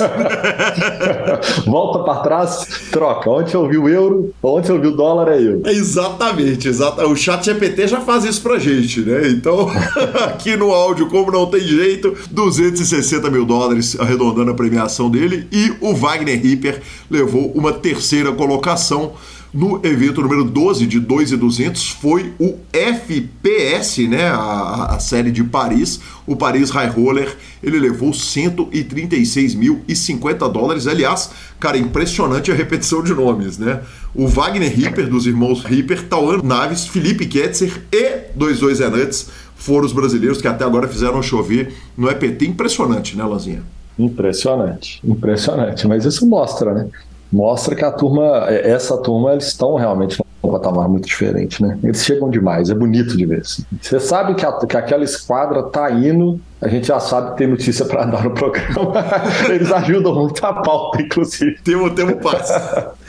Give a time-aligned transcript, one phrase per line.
[1.67, 3.31] Volta para trás, troca.
[3.31, 5.63] Onde você ouviu euro, onde você ouviu dólar é euro.
[5.67, 7.13] Exatamente, exatamente.
[7.13, 9.29] O chat GPT já faz isso pra gente, né?
[9.29, 9.71] Então,
[10.25, 15.47] aqui no áudio, como não tem jeito, 260 mil dólares arredondando a premiação dele.
[15.53, 19.13] E o Wagner Ripper levou uma terceira colocação
[19.57, 24.29] no evento número 12 de 2,200 foi o FPS, né?
[24.29, 27.35] A, a, série de Paris, o Paris High Roller.
[27.63, 30.87] Ele levou 136.050 dólares.
[30.87, 33.81] Aliás, cara, impressionante a repetição de nomes, né?
[34.15, 39.93] O Wagner Ripper, dos irmãos Ripper, Tauan Naves, Felipe Ketzer e 22 Enuts foram os
[39.93, 42.47] brasileiros que até agora fizeram chover no EPT.
[42.47, 43.63] Impressionante, né, Lanzinha?
[43.99, 45.89] Impressionante, impressionante.
[45.89, 46.91] Mas isso mostra, né?
[47.33, 51.79] Mostra que a turma, é, essa turma, eles estão realmente num patamar muito diferente, né?
[51.83, 53.41] Eles chegam demais, é bonito de ver.
[53.41, 53.65] Assim.
[53.81, 57.49] Você sabe que, a, que aquela esquadra tá indo, a gente já sabe que tem
[57.49, 59.05] notícia para dar no programa.
[59.51, 61.59] Eles ajudam muito a pauta, inclusive.
[61.63, 62.55] Temos, temos passo.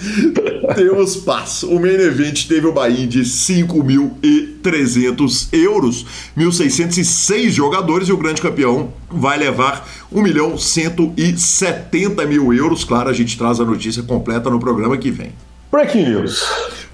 [0.75, 1.69] temos passo.
[1.69, 6.05] O main event teve o Bahia de 5.300 euros,
[6.37, 12.83] 1.606 jogadores e o grande campeão vai levar 1 milhão 170 mil euros.
[12.83, 15.31] Claro, a gente traz a notícia completa no programa que vem.
[15.71, 16.43] Breaking news.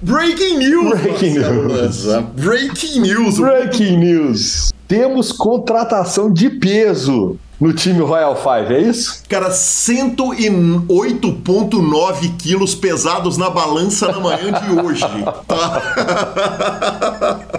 [0.04, 1.00] Breaking news.
[1.00, 2.04] Breaking news.
[2.36, 3.38] Breaking news.
[3.38, 4.70] Breaking news.
[4.86, 9.22] Temos contratação de peso no time Royal Five, é isso?
[9.26, 15.06] Cara, 108,9 quilos pesados na balança na manhã de hoje.
[15.48, 15.80] Tá?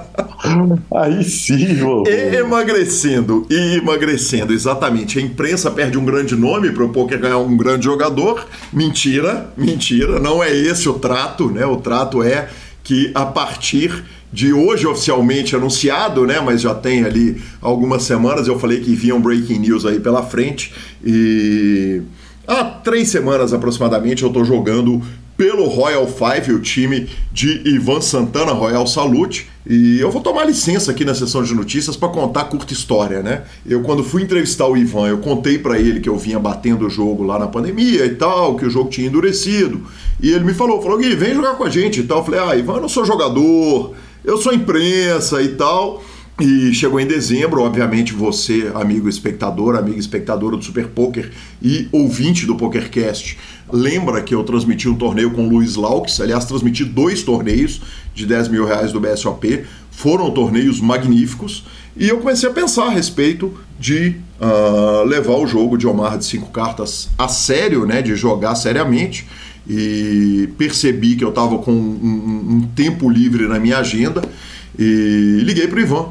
[0.94, 2.04] Aí sim, vovô.
[2.08, 5.20] Emagrecendo e emagrecendo, exatamente.
[5.20, 8.46] A imprensa perde um grande nome para o poker ganhar um grande jogador.
[8.72, 10.20] Mentira, mentira.
[10.20, 11.66] Não é esse o trato, né?
[11.66, 12.50] O trato é
[12.84, 16.40] que a partir de hoje oficialmente anunciado, né?
[16.40, 18.48] Mas já tem ali algumas semanas.
[18.48, 22.02] Eu falei que vinha um breaking news aí pela frente e
[22.48, 25.02] há três semanas aproximadamente eu estou jogando
[25.38, 29.48] pelo Royal Five, o time de Ivan Santana, Royal Salute.
[29.68, 33.24] E eu vou tomar licença aqui na sessão de notícias para contar a curta história,
[33.24, 33.44] né?
[33.66, 36.90] Eu, quando fui entrevistar o Ivan, eu contei para ele que eu vinha batendo o
[36.90, 39.82] jogo lá na pandemia e tal, que o jogo tinha endurecido.
[40.22, 42.20] E ele me falou: falou, Gui, vem jogar com a gente e tal.
[42.20, 46.04] Eu falei: ah, Ivan, eu não sou jogador, eu sou imprensa e tal.
[46.40, 51.32] E chegou em dezembro, obviamente você, amigo espectador, amiga espectadora do Super Poker
[51.62, 53.38] e ouvinte do PokerCast,
[53.72, 57.82] lembra que eu transmiti um torneio com o Luiz Laux, aliás, transmiti dois torneios
[58.14, 61.66] de 10 mil reais do BSOP, foram torneios magníficos,
[61.98, 66.26] e eu comecei a pensar a respeito de uh, levar o jogo de Omar de
[66.26, 69.28] cinco cartas a sério, né, de jogar seriamente,
[69.68, 74.22] e percebi que eu estava com um, um tempo livre na minha agenda,
[74.78, 76.06] e liguei para o Ivan,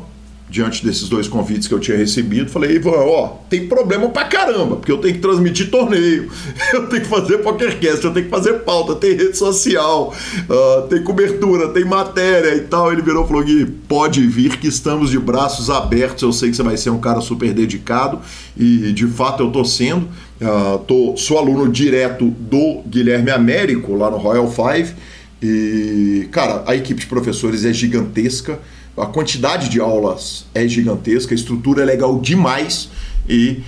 [0.54, 4.76] diante desses dois convites que eu tinha recebido, falei, Ivan, ó, tem problema pra caramba,
[4.76, 6.30] porque eu tenho que transmitir torneio,
[6.72, 10.14] eu tenho que fazer PokerCast, eu tenho que fazer pauta, tem rede social,
[10.48, 12.92] uh, tem cobertura, tem matéria e tal.
[12.92, 16.56] Ele virou e falou, Gui, pode vir que estamos de braços abertos, eu sei que
[16.56, 18.20] você vai ser um cara super dedicado
[18.56, 20.08] e de fato eu tô sendo.
[20.40, 24.94] Uh, tô, sou aluno direto do Guilherme Américo, lá no Royal Five,
[25.42, 28.60] e, cara, a equipe de professores é gigantesca,
[28.96, 32.88] a quantidade de aulas é gigantesca, a estrutura é legal demais
[33.28, 33.62] e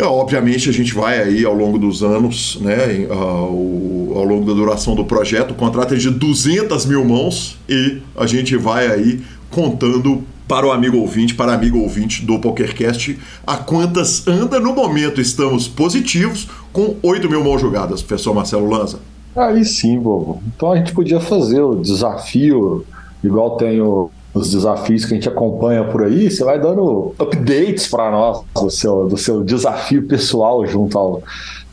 [0.00, 4.94] obviamente a gente vai aí ao longo dos anos, né, ao, ao longo da duração
[4.94, 9.20] do projeto, o contrato é de 200 mil mãos e a gente vai aí
[9.50, 15.20] contando para o amigo ouvinte, para amigo ouvinte do PokerCast, a quantas anda no momento.
[15.20, 18.98] Estamos positivos com 8 mil mãos jogadas, professor Marcelo Lanza.
[19.34, 20.40] Aí sim, vovô.
[20.54, 22.84] Então a gente podia fazer o desafio,
[23.24, 27.86] igual tem o os desafios que a gente acompanha por aí, você vai dando updates
[27.86, 31.22] para nós do seu, do seu desafio pessoal junto ao,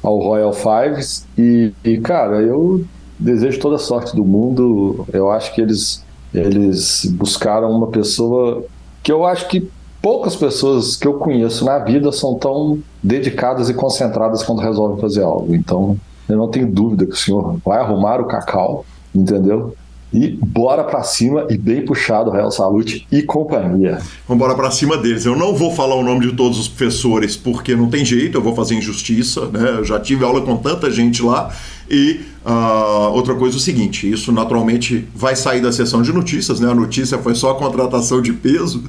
[0.04, 1.26] ao Royal Fives.
[1.38, 2.84] E, e, cara, eu
[3.18, 5.06] desejo toda a sorte do mundo.
[5.14, 6.04] Eu acho que eles,
[6.34, 8.64] eles buscaram uma pessoa
[9.02, 9.70] que eu acho que
[10.02, 15.24] poucas pessoas que eu conheço na vida são tão dedicadas e concentradas quando resolvem fazer
[15.24, 15.56] algo.
[15.56, 15.98] Então,
[16.28, 18.86] eu não tenho dúvida que o senhor vai arrumar o cacau,
[19.16, 19.74] entendeu?
[20.12, 24.00] E bora para cima e bem puxado, Real Salute e companhia.
[24.28, 25.26] Vamos embora para cima deles.
[25.26, 28.42] Eu não vou falar o nome de todos os professores porque não tem jeito, eu
[28.42, 29.76] vou fazer injustiça, né?
[29.78, 31.54] Eu já tive aula com tanta gente lá.
[31.90, 36.60] E uh, outra coisa é o seguinte: isso naturalmente vai sair da sessão de notícias,
[36.60, 36.70] né?
[36.70, 38.84] A notícia foi só a contratação de peso,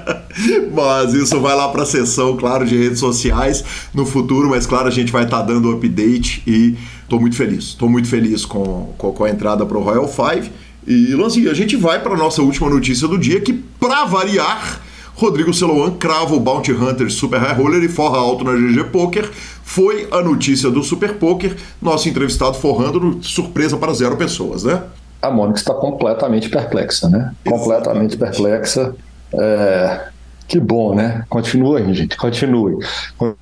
[0.72, 3.64] mas isso vai lá para a sessão, claro, de redes sociais
[3.94, 4.48] no futuro.
[4.48, 6.76] Mas claro, a gente vai estar tá dando update e
[7.10, 7.64] estou muito feliz.
[7.64, 10.50] Estou muito feliz com, com, com a entrada para o Royal Five.
[10.86, 14.80] E Lanzinho, a gente vai para nossa última notícia do dia, que para variar.
[15.14, 19.30] Rodrigo Celoan crava o Bounty Hunter Super High Roller e forra alto na GG Poker
[19.70, 24.82] foi a notícia do Super Poker, nosso entrevistado forrando surpresa para zero pessoas, né?
[25.22, 27.18] A Mônica está completamente perplexa, né?
[27.18, 27.50] Exatamente.
[27.50, 28.94] Completamente perplexa.
[29.32, 30.08] É...
[30.50, 31.24] Que bom, né?
[31.28, 32.76] Continuem, gente, continuem.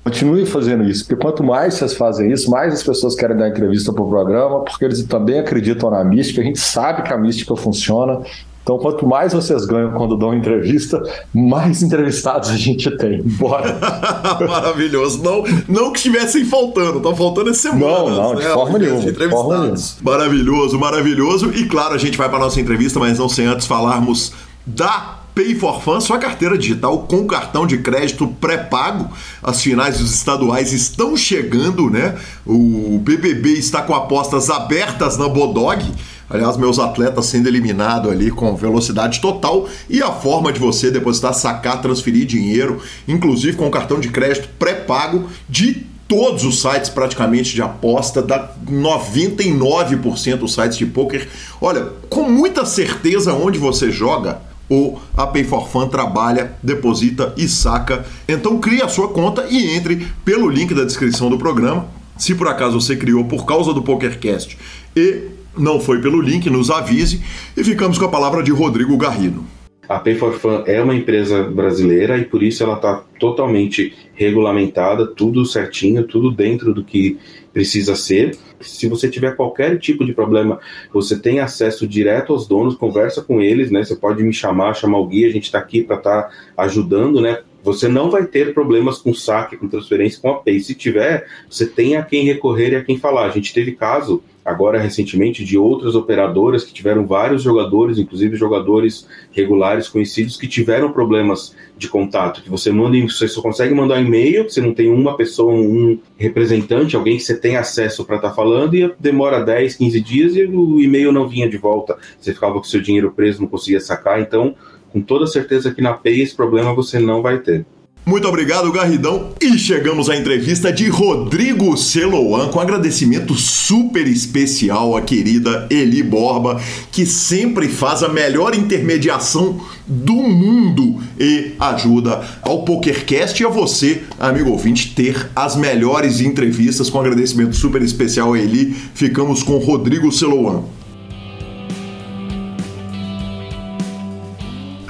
[0.03, 3.91] Continuem fazendo isso, porque quanto mais vocês fazem isso, mais as pessoas querem dar entrevista
[3.91, 6.39] para o programa, porque eles também acreditam na mística.
[6.39, 8.21] A gente sabe que a mística funciona,
[8.61, 11.01] então, quanto mais vocês ganham quando dão entrevista,
[11.33, 13.23] mais entrevistados a gente tem.
[13.23, 13.79] Bora!
[14.47, 15.23] Maravilhoso.
[15.23, 17.87] Não, não que estivessem faltando, estão faltando essa semana.
[17.87, 18.53] Não, não, de né?
[18.53, 19.01] forma nenhuma.
[19.31, 19.77] Forma nenhuma.
[20.03, 21.51] Maravilhoso, maravilhoso.
[21.55, 24.31] E claro, a gente vai para nossa entrevista, mas não sem antes falarmos
[24.63, 29.09] da Pay for Fun, sua carteira digital com cartão de crédito pré-pago.
[29.41, 32.17] As finais dos estaduais estão chegando, né?
[32.45, 35.83] O BBB está com apostas abertas na Bodog.
[36.29, 41.33] Aliás, meus atletas sendo eliminados ali com velocidade total e a forma de você depositar,
[41.33, 47.61] sacar, transferir dinheiro, inclusive com cartão de crédito pré-pago de todos os sites praticamente de
[47.61, 51.27] aposta, da 99% dos sites de poker.
[51.61, 57.47] Olha, com muita certeza onde você joga, ou a Pay for Fun trabalha, deposita e
[57.47, 58.05] saca.
[58.27, 61.87] Então crie a sua conta e entre pelo link da descrição do programa.
[62.17, 64.57] Se por acaso você criou por causa do PokerCast
[64.95, 67.21] e não foi pelo link, nos avise.
[67.57, 69.43] E ficamos com a palavra de Rodrigo Garrido.
[69.89, 75.07] A Pay for Fun é uma empresa brasileira e por isso ela está totalmente regulamentada,
[75.07, 77.17] tudo certinho, tudo dentro do que
[77.53, 78.37] precisa ser.
[78.59, 80.59] Se você tiver qualquer tipo de problema,
[80.93, 83.83] você tem acesso direto aos donos, conversa com eles, né?
[83.83, 87.21] Você pode me chamar, chamar o guia, a gente está aqui para estar tá ajudando,
[87.21, 87.39] né?
[87.63, 90.59] Você não vai ter problemas com saque, com transferência, com a Pay.
[90.61, 93.25] Se tiver, você tem a quem recorrer e a quem falar.
[93.25, 99.07] A gente teve caso agora recentemente de outras operadoras que tiveram vários jogadores, inclusive jogadores
[99.31, 104.05] regulares conhecidos que tiveram problemas de contato, que você manda, você só consegue mandar um
[104.05, 108.29] e-mail, você não tem uma pessoa, um representante, alguém que você tem acesso para estar
[108.29, 111.97] tá falando e demora 10, 15 dias e o e-mail não vinha de volta.
[112.19, 114.53] Você ficava com seu dinheiro preso, não conseguia sacar, então
[114.91, 117.65] com toda certeza que na Pay esse problema você não vai ter.
[118.09, 119.35] Muito obrigado, Garridão.
[119.39, 126.59] E chegamos à entrevista de Rodrigo Celoan, com agradecimento super especial à querida Eli Borba,
[126.91, 134.01] que sempre faz a melhor intermediação do mundo e ajuda ao PokerCast e a você,
[134.19, 136.89] amigo ouvinte, ter as melhores entrevistas.
[136.89, 140.63] Com agradecimento super especial a Eli, ficamos com Rodrigo Celoan.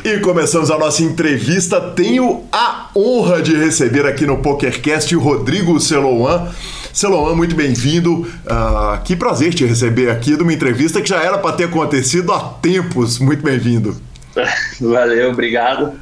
[0.09, 1.79] E começamos a nossa entrevista.
[1.79, 6.47] Tenho a honra de receber aqui no PokerCast o Rodrigo Celoan.
[6.91, 8.21] Celoan, muito bem-vindo.
[8.21, 12.33] Uh, que prazer te receber aqui de uma entrevista que já era para ter acontecido
[12.33, 13.19] há tempos.
[13.19, 14.01] Muito bem-vindo.
[14.81, 15.93] Valeu, obrigado.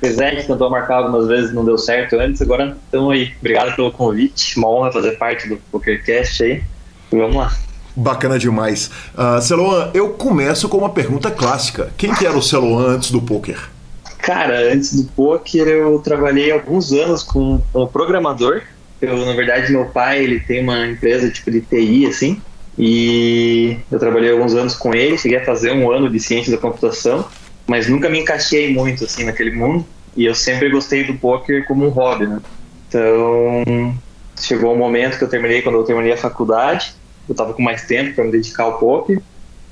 [0.00, 3.32] Pois tentou marcar algumas vezes, não deu certo antes, agora estamos aí.
[3.38, 6.64] Obrigado pelo convite, uma honra fazer parte do PokerCast aí.
[7.12, 7.56] Vamos lá.
[7.96, 8.90] Bacana demais.
[9.14, 11.92] Uh, Celoan, eu começo com uma pergunta clássica.
[11.96, 13.70] Quem que era o Celoan antes do poker?
[14.18, 18.62] Cara, antes do poker eu trabalhei alguns anos com um programador.
[19.00, 22.40] Eu, na verdade, meu pai ele tem uma empresa tipo de TI assim,
[22.76, 25.16] e eu trabalhei alguns anos com ele.
[25.16, 27.24] Cheguei a fazer um ano de ciência da computação,
[27.66, 29.86] mas nunca me encaixei muito assim naquele mundo.
[30.16, 32.40] E eu sempre gostei do poker como um hobby, né?
[32.88, 33.94] Então
[34.40, 36.94] chegou um momento que eu terminei quando eu terminei a faculdade
[37.28, 39.18] eu tava com mais tempo para me dedicar ao pop,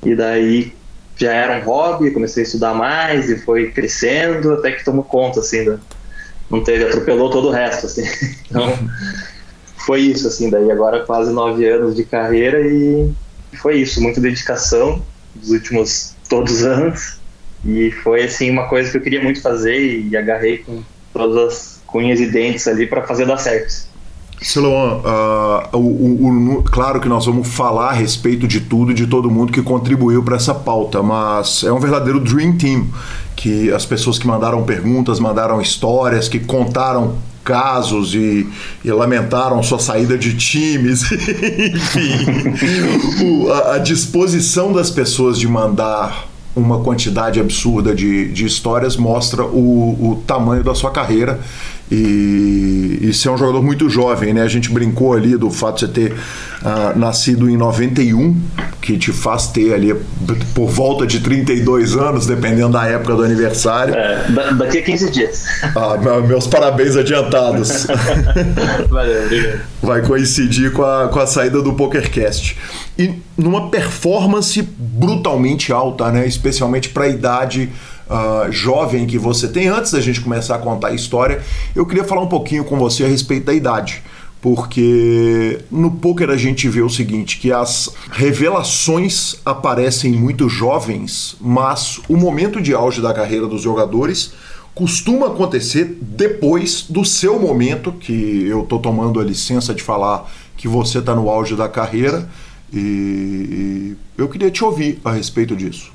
[0.03, 0.73] e daí
[1.15, 5.39] já era um hobby, comecei a estudar mais e foi crescendo até que tomou conta,
[5.39, 5.77] assim, da,
[6.49, 8.03] não teve, atropelou todo o resto, assim.
[8.49, 8.71] Então,
[9.85, 13.09] foi isso, assim, daí agora quase nove anos de carreira e
[13.55, 15.01] foi isso, muita dedicação
[15.33, 17.19] dos últimos todos os anos
[17.65, 21.81] e foi, assim, uma coisa que eu queria muito fazer e agarrei com todas as
[21.87, 23.87] cunhas e dentes ali para fazer dar certo.
[24.43, 29.07] Siloan, uh, o, o, o, claro que nós vamos falar a respeito de tudo, de
[29.07, 32.87] todo mundo que contribuiu para essa pauta, mas é um verdadeiro dream team
[33.37, 38.47] que as pessoas que mandaram perguntas, mandaram histórias, que contaram casos e,
[38.83, 42.39] e, lamentaram sua saída de times, enfim,
[43.49, 50.11] a, a, disposição das pessoas de mandar uma quantidade absurda de, de histórias mostra o,
[50.11, 51.39] o tamanho da sua carreira
[51.93, 54.41] e, e ser um jogador muito jovem, né?
[54.41, 58.35] A gente brincou ali do fato de você ter uh, nascido em 91,
[58.81, 59.93] que te faz ter ali
[60.55, 63.93] por volta de 32 anos, dependendo da época do aniversário.
[63.93, 64.25] É,
[64.57, 65.45] daqui a 15 dias.
[65.75, 67.85] Ah, meus parabéns adiantados.
[68.89, 69.61] Valeu, obrigado.
[69.81, 72.57] Vai coincidir com a, com a saída do PokerCast.
[72.97, 76.27] E numa performance brutalmente alta, né?
[76.27, 77.69] Especialmente para a idade
[78.09, 79.67] uh, jovem que você tem.
[79.67, 81.41] Antes da gente começar a contar a história,
[81.75, 84.03] eu queria falar um pouquinho com você a respeito da idade
[84.43, 92.01] porque no poker a gente vê o seguinte, que as revelações aparecem muito jovens, mas
[92.09, 94.33] o momento de auge da carreira dos jogadores
[94.75, 100.67] costuma acontecer depois do seu momento, que eu estou tomando a licença de falar que
[100.67, 102.29] você está no auge da carreira,
[102.73, 105.92] e eu queria te ouvir a respeito disso.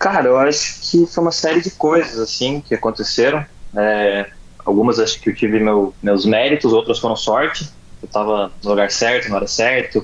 [0.00, 3.44] Cara, eu acho que foi uma série de coisas assim que aconteceram.
[3.76, 4.30] É,
[4.64, 7.68] algumas acho que eu tive meu, meus méritos, outras foram sorte.
[8.02, 10.02] Eu estava no lugar certo, na hora certa,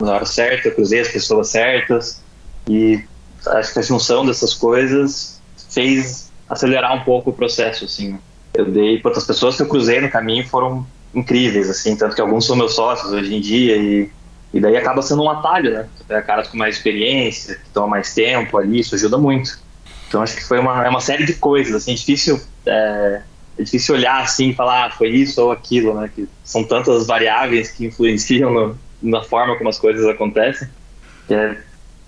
[0.00, 2.22] na hora certa, eu cruzei as pessoas certas
[2.66, 3.04] e
[3.48, 8.18] acho que a junção dessas coisas fez acelerar um pouco o processo, assim.
[8.54, 12.46] Eu dei outras pessoas que eu cruzei no caminho foram incríveis, assim, tanto que alguns
[12.46, 14.10] são meus sócios hoje em dia e
[14.54, 15.88] e daí acaba sendo um atalho, né?
[16.06, 19.58] Pega caras com mais experiência, que estão há mais tempo ali, isso ajuda muito.
[20.06, 23.22] Então acho que foi uma, é uma série de coisas, assim, é difícil, é,
[23.58, 26.08] é difícil olhar assim e falar, ah, foi isso ou aquilo, né?
[26.14, 30.68] Que são tantas variáveis que influenciam no, na forma como as coisas acontecem,
[31.26, 31.58] que é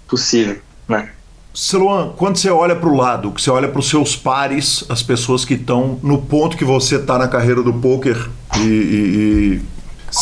[0.07, 0.57] possível,
[0.89, 1.11] né?
[1.53, 5.03] Celuan, quando você olha para o lado, que você olha para os seus pares, as
[5.03, 9.63] pessoas que estão no ponto que você está na carreira do poker e, e, e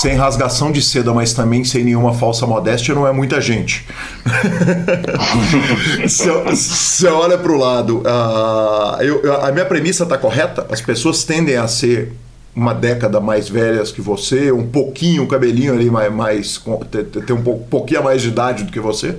[0.00, 3.86] sem rasgação de seda, mas também sem nenhuma falsa modéstia, não é muita gente.
[6.04, 10.66] Você olha para o lado, uh, eu, a minha premissa está correta?
[10.68, 12.12] As pessoas tendem a ser
[12.56, 17.42] uma década mais velhas que você, um pouquinho, o cabelinho ali mais, mais ter, um
[17.42, 19.16] pouquinho mais de idade do que você?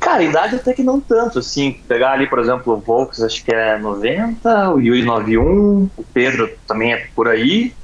[0.00, 1.76] Cara, idade até que não tanto, assim.
[1.88, 6.50] Pegar ali, por exemplo, o Volks, acho que é 90, o Yui 91, o Pedro
[6.66, 7.74] também é por aí,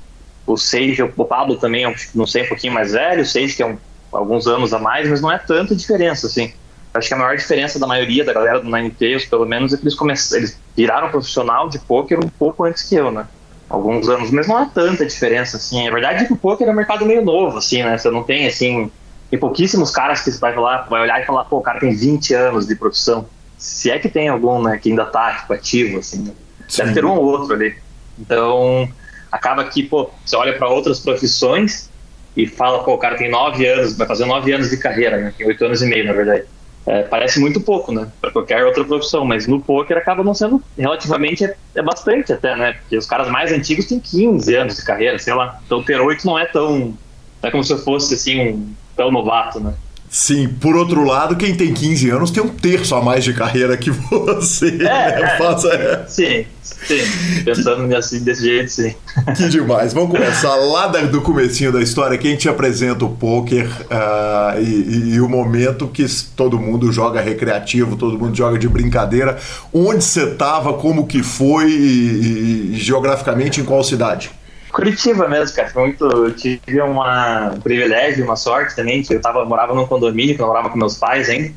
[0.46, 3.62] o Sage, o Pablo também é, não sei, um pouquinho mais velho, o Sage que
[3.62, 3.76] é um,
[4.12, 6.52] alguns anos a mais, mas não é tanta diferença, assim.
[6.94, 9.82] Acho que a maior diferença da maioria da galera do Ninetales, pelo menos, é que
[9.82, 13.26] eles, começaram, eles viraram profissional de poker um pouco antes que eu, né?
[13.68, 15.88] Alguns anos, mas não é tanta diferença, assim.
[15.88, 17.96] A verdade é que o poker é um mercado meio novo, assim, né?
[17.96, 18.90] Você não tem, assim,
[19.30, 21.94] tem pouquíssimos caras que você vai, falar, vai olhar e falar, pô, o cara tem
[21.94, 23.26] 20 anos de profissão.
[23.56, 26.32] Se é que tem algum, né, que ainda tá tipo, ativo, assim, né?
[26.76, 27.74] deve ter um ou outro ali.
[28.18, 28.86] Então,
[29.32, 31.90] acaba que, pô, você olha para outras profissões
[32.36, 35.34] e fala, pô, o cara tem 9 anos, vai fazer 9 anos de carreira, né?
[35.36, 36.44] Tem 8 anos e meio, na verdade.
[36.84, 38.10] É, parece muito pouco, né?
[38.20, 42.56] Para qualquer outra profissão, mas no poker acaba não sendo relativamente é, é, bastante até,
[42.56, 42.72] né?
[42.74, 45.60] Porque os caras mais antigos têm 15 anos de carreira, sei lá.
[45.64, 46.78] Então ter 8 não é tão.
[47.40, 49.74] Não é como se fosse assim um tão novato, né?
[50.12, 53.78] Sim, por outro lado, quem tem 15 anos tem um terço a mais de carreira
[53.78, 54.68] que você.
[54.68, 55.22] É, né?
[55.22, 56.04] é, Faça, é.
[56.06, 57.42] Sim, sim.
[57.42, 58.94] Pensando que, assim, desse jeito, sim.
[59.34, 59.94] Que demais.
[59.94, 65.20] Vamos começar lá do comecinho da história, quem te apresenta o poker uh, e, e,
[65.22, 66.04] o momento que
[66.36, 69.38] todo mundo joga recreativo, todo mundo joga de brincadeira.
[69.72, 74.30] Onde você estava, como que foi e, e geograficamente em qual cidade?
[74.72, 75.68] Curitiba mesmo, cara.
[75.68, 76.04] Foi muito.
[76.04, 80.46] Eu tive uma, um privilégio, uma sorte também, eu tava, morava num condomínio, que eu
[80.46, 81.52] morava com meus pais ainda.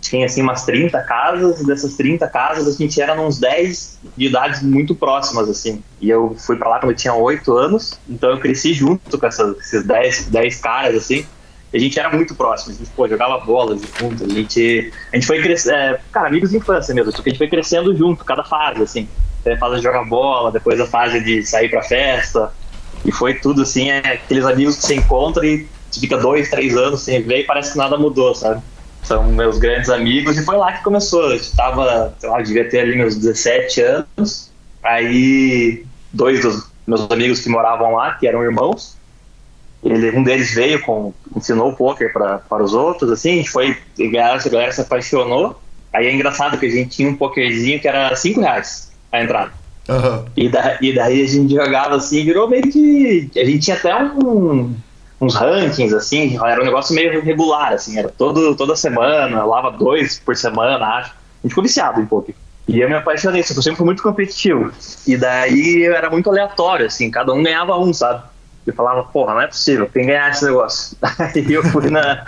[0.00, 4.26] Tinha assim umas 30 casas, e dessas 30 casas a gente era uns 10 de
[4.26, 5.82] idades muito próximas, assim.
[6.00, 9.26] E eu fui para lá quando eu tinha 8 anos, então eu cresci junto com
[9.26, 11.26] essas, esses 10, 10 caras, assim.
[11.72, 15.26] A gente era muito próximo, a gente pô, jogava bola junto, a gente, a gente
[15.26, 18.24] foi crescendo, é, cara, amigos de infância mesmo, só que a gente foi crescendo junto,
[18.24, 19.08] cada fase, assim.
[19.46, 22.52] A fase de jogar bola, depois a fase de sair pra festa,
[23.04, 25.66] e foi tudo assim, é aqueles amigos que você encontra e
[25.98, 28.62] fica dois, três anos sem ver e parece que nada mudou, sabe?
[29.02, 31.30] São meus grandes amigos e foi lá que começou.
[31.30, 34.50] Eu estava, sei lá, devia ter ali meus 17 anos.
[34.82, 38.96] Aí, dois dos meus amigos que moravam lá, que eram irmãos,
[39.82, 43.70] ele, um deles veio com, ensinou o poker para os outros, assim, a gente foi,
[43.98, 45.60] a galera, a galera se apaixonou.
[45.92, 49.59] Aí é engraçado que a gente tinha um pokerzinho que era 5 reais a entrada.
[49.90, 50.24] Uhum.
[50.36, 53.28] E, da, e daí a gente jogava assim, virou meio que.
[53.36, 54.72] A gente tinha até um,
[55.20, 60.20] uns rankings, assim, era um negócio meio regular, assim, era todo, toda semana, lava dois
[60.20, 61.10] por semana, acho.
[61.10, 62.32] A gente ficou viciado um pouco.
[62.68, 64.72] E eu me apaixonei, eu sempre fui muito competitivo.
[65.04, 68.22] E daí era muito aleatório, assim, cada um ganhava um, sabe?
[68.64, 70.96] Eu falava, porra, não é possível, quem ganhar esse negócio?
[71.18, 72.24] Aí eu fui na,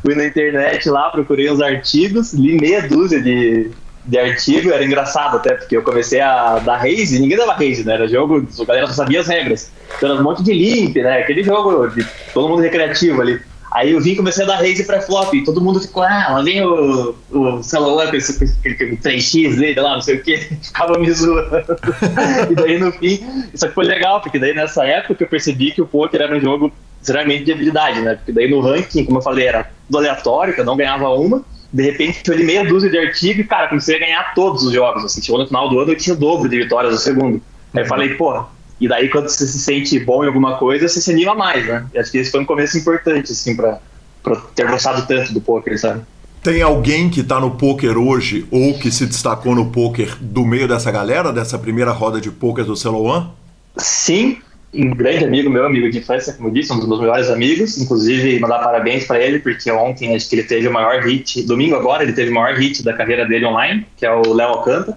[0.00, 3.72] fui na internet lá, procurei uns artigos, li meia dúzia de,
[4.04, 7.84] de artigo, era engraçado até, porque eu comecei a dar raise e ninguém dava raise,
[7.84, 7.94] né?
[7.94, 9.70] Era jogo, a galera só sabia as regras.
[9.96, 11.18] Então era um monte de limp, né?
[11.18, 13.40] Aquele jogo de todo mundo recreativo ali.
[13.72, 16.42] Aí eu vim comecei a dar raise pra flop e todo mundo ficou, ah, lá
[16.42, 20.98] vem o, o celular com esse, aquele 3x dele lá, não sei o que, ficava
[20.98, 21.50] me zoando.
[22.50, 25.80] e daí no fim, isso aqui foi legal, porque daí nessa época eu percebi que
[25.80, 28.16] o poker era um jogo extremamente de habilidade, né?
[28.16, 31.44] Porque daí no ranking, como eu falei, era do aleatório, que eu não ganhava uma,
[31.72, 34.72] de repente eu li meia dúzia de artigo e, cara, comecei a ganhar todos os
[34.72, 35.04] jogos.
[35.04, 37.40] Assim, chegou no final do ano eu tinha o dobro de vitórias no segundo.
[37.74, 38.44] Aí eu falei, pô,
[38.80, 41.86] e daí quando você se sente bom em alguma coisa, você se anima mais, né?
[41.94, 43.78] E acho que esse foi um começo importante, assim, pra,
[44.22, 46.02] pra ter gostado tanto do poker, sabe?
[46.42, 50.66] Tem alguém que tá no poker hoje ou que se destacou no poker do meio
[50.66, 53.30] dessa galera, dessa primeira roda de poker do Celoan?
[53.76, 54.38] Sim,
[54.72, 57.76] um grande amigo meu, amigo de infância, como eu disse, um dos meus melhores amigos.
[57.78, 61.74] Inclusive, mandar parabéns para ele, porque ontem acho que ele teve o maior hit, domingo
[61.74, 64.96] agora, ele teve o maior hit da carreira dele online, que é o Léo Alcântara.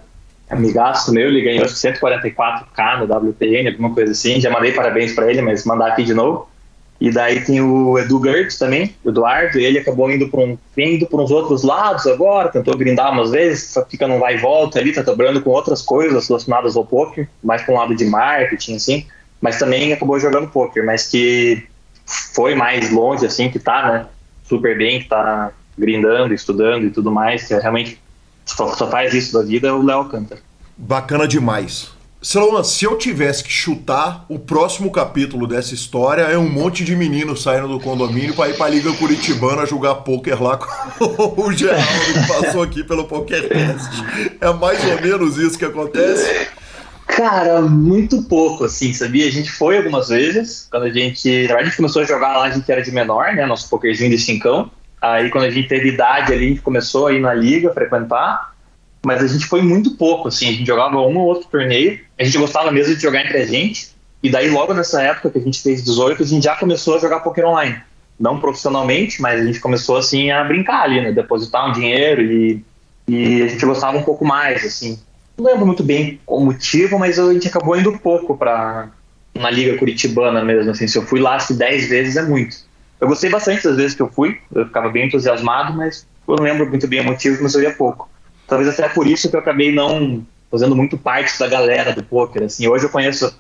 [0.50, 4.40] Amigaço meu, ele ganhou 144k no WPN, alguma coisa assim.
[4.40, 6.48] Já mandei parabéns para ele, mas mandar aqui de novo.
[7.02, 11.08] E daí tem o Edu Gertz também, o Eduardo, ele acabou indo por, um, indo
[11.12, 15.04] uns outros lados agora, tentou grindar umas vezes, fica num vai e volta ali, tá
[15.04, 19.06] trabalhando com outras coisas relacionadas ao poker, mais para um lado de marketing, assim
[19.43, 21.67] mas também acabou jogando poker, mas que
[22.34, 24.06] foi mais longe, assim, que tá, né,
[24.47, 27.99] super bem, que tá grindando, estudando e tudo mais, que é realmente
[28.45, 30.39] só, só faz isso da vida, é o Léo Alcântara.
[30.77, 31.91] Bacana demais.
[32.21, 37.43] Se eu tivesse que chutar, o próximo capítulo dessa história é um monte de meninos
[37.43, 41.86] saindo do condomínio para ir para a Liga Curitibana jogar pôquer lá com o Geraldo
[41.86, 43.89] que passou aqui pelo PokerCast.
[44.39, 46.47] É mais ou menos isso que acontece?
[47.08, 49.28] Cara, muito pouco, assim, sabia?
[49.28, 51.52] A gente foi algumas vezes, quando a gente.
[51.52, 53.46] A gente começou a jogar lá, a gente era de menor, né?
[53.46, 54.72] Nosso pokerzinho de cincão.
[55.02, 58.54] Aí, quando a gente teve idade ali, a gente começou a ir na liga, frequentar.
[59.06, 60.48] Mas a gente foi muito pouco, assim.
[60.48, 62.00] A gente jogava um ou outro torneio.
[62.18, 63.89] A gente gostava mesmo de jogar entre a gente.
[64.24, 67.00] E daí, logo nessa época que a gente fez 18, a gente já começou a
[67.00, 67.82] jogar poker online.
[68.18, 71.12] Não profissionalmente, mas a gente começou, assim, a brincar ali, né?
[71.12, 72.63] Depositar um dinheiro e,
[73.06, 74.98] e a gente gostava um pouco mais, assim.
[75.38, 78.89] Não lembro muito bem o motivo, mas a gente acabou indo pouco para
[79.34, 80.88] na liga curitibana mesmo, assim.
[80.88, 82.56] Se eu fui lá, se 10 vezes é muito.
[83.02, 86.43] Eu gostei bastante das vezes que eu fui, eu ficava bem entusiasmado, mas eu não
[86.43, 88.10] lembro muito bem o motivo, mas eu ia pouco.
[88.48, 92.43] Talvez até por isso que eu acabei não fazendo muito parte da galera do poker,
[92.43, 92.67] assim.
[92.67, 93.36] Hoje eu conheço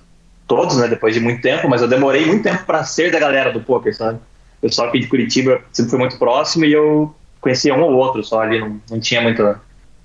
[0.47, 3.51] todos, né, depois de muito tempo, mas eu demorei muito tempo para ser da galera
[3.51, 4.19] do poker, sabe?
[4.61, 8.23] Eu só aqui de Curitiba sempre fui muito próximo e eu conhecia um ou outro
[8.23, 9.61] só ali, não, não tinha muita,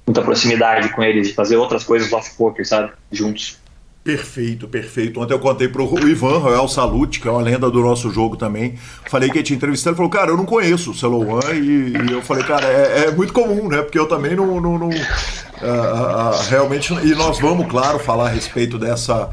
[0.08, 2.92] muita proximidade com eles, de fazer outras coisas off poker, sabe?
[3.12, 3.58] Juntos.
[4.02, 5.20] Perfeito, perfeito.
[5.20, 8.78] Ontem eu contei pro Ivan Royal Salute, que é uma lenda do nosso jogo também.
[9.06, 9.90] Falei que ia te entrevistar.
[9.90, 11.60] Ele falou, cara, eu não conheço o Celo One.
[11.60, 13.82] E, e, eu falei, cara, é, é, muito comum, né?
[13.82, 14.58] Porque eu também não.
[14.62, 16.94] não, não uh, uh, realmente.
[16.94, 19.28] E nós vamos, claro, falar a respeito dessa,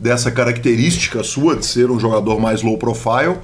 [0.00, 3.36] dessa característica sua de ser um jogador mais low profile.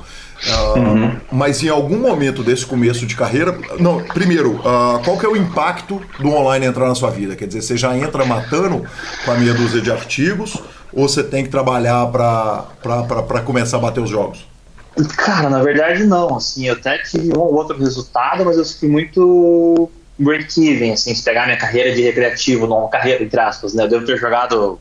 [0.44, 1.16] Uh, uhum.
[1.30, 5.36] Mas em algum momento desse começo de carreira, não, primeiro, uh, qual que é o
[5.36, 7.36] impacto do online entrar na sua vida?
[7.36, 8.84] Quer dizer, você já entra matando
[9.24, 10.56] com a meia dúzia de artigos
[10.92, 14.46] ou você tem que trabalhar para começar a bater os jogos?
[15.18, 18.88] Cara, na verdade não, assim, eu até tive um ou outro resultado, mas eu fui
[18.88, 23.88] muito break-even, assim, se pegar minha carreira de recreativo, não carreira entre aspas, né, eu
[23.88, 24.78] devo ter jogado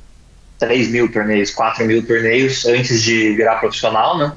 [0.59, 4.33] 3 mil torneios, 4 mil torneios antes de virar profissional, né,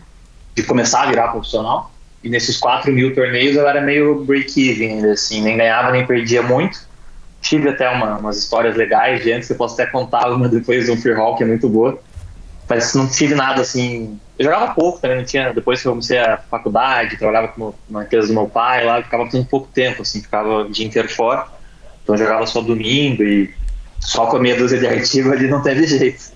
[0.55, 1.93] de começar a virar profissional.
[2.23, 6.87] E nesses 4 mil torneios eu era meio break-even, assim, nem ganhava nem perdia muito.
[7.41, 10.87] Tive até uma, umas histórias legais de antes, que eu posso até contar uma depois
[10.87, 12.01] de um free roll, que é muito boa.
[12.69, 14.19] Mas não tive nada assim.
[14.37, 15.53] Eu jogava pouco também, não tinha.
[15.55, 19.29] Depois que eu comecei a faculdade, trabalhava com uma empresa do meu pai lá, ficava
[19.29, 21.47] com pouco tempo, assim, ficava o dia inteiro fora.
[22.03, 23.55] Então eu jogava só domingo e
[24.01, 26.33] só com a meia dúzia de artigo ali não teve jeito.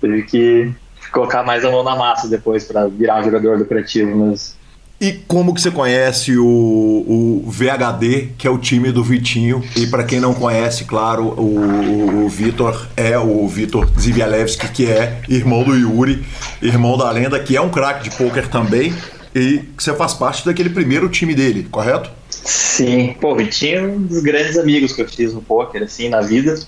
[0.00, 0.74] Tive que
[1.12, 4.58] colocar mais a mão na massa depois para virar um jogador lucrativo, mas
[5.00, 9.62] e como que você conhece o, o VHD, que é o time do Vitinho?
[9.76, 15.20] E para quem não conhece, claro, o, o Vitor é o Vitor Zivialewski, que é
[15.28, 16.26] irmão do Yuri,
[16.60, 18.92] irmão da lenda, que é um craque de pôquer também,
[19.32, 22.10] e que você faz parte daquele primeiro time dele, correto?
[22.28, 26.08] Sim, pô, o Vitinho é um dos grandes amigos que eu fiz no pôquer, assim,
[26.08, 26.58] na vida.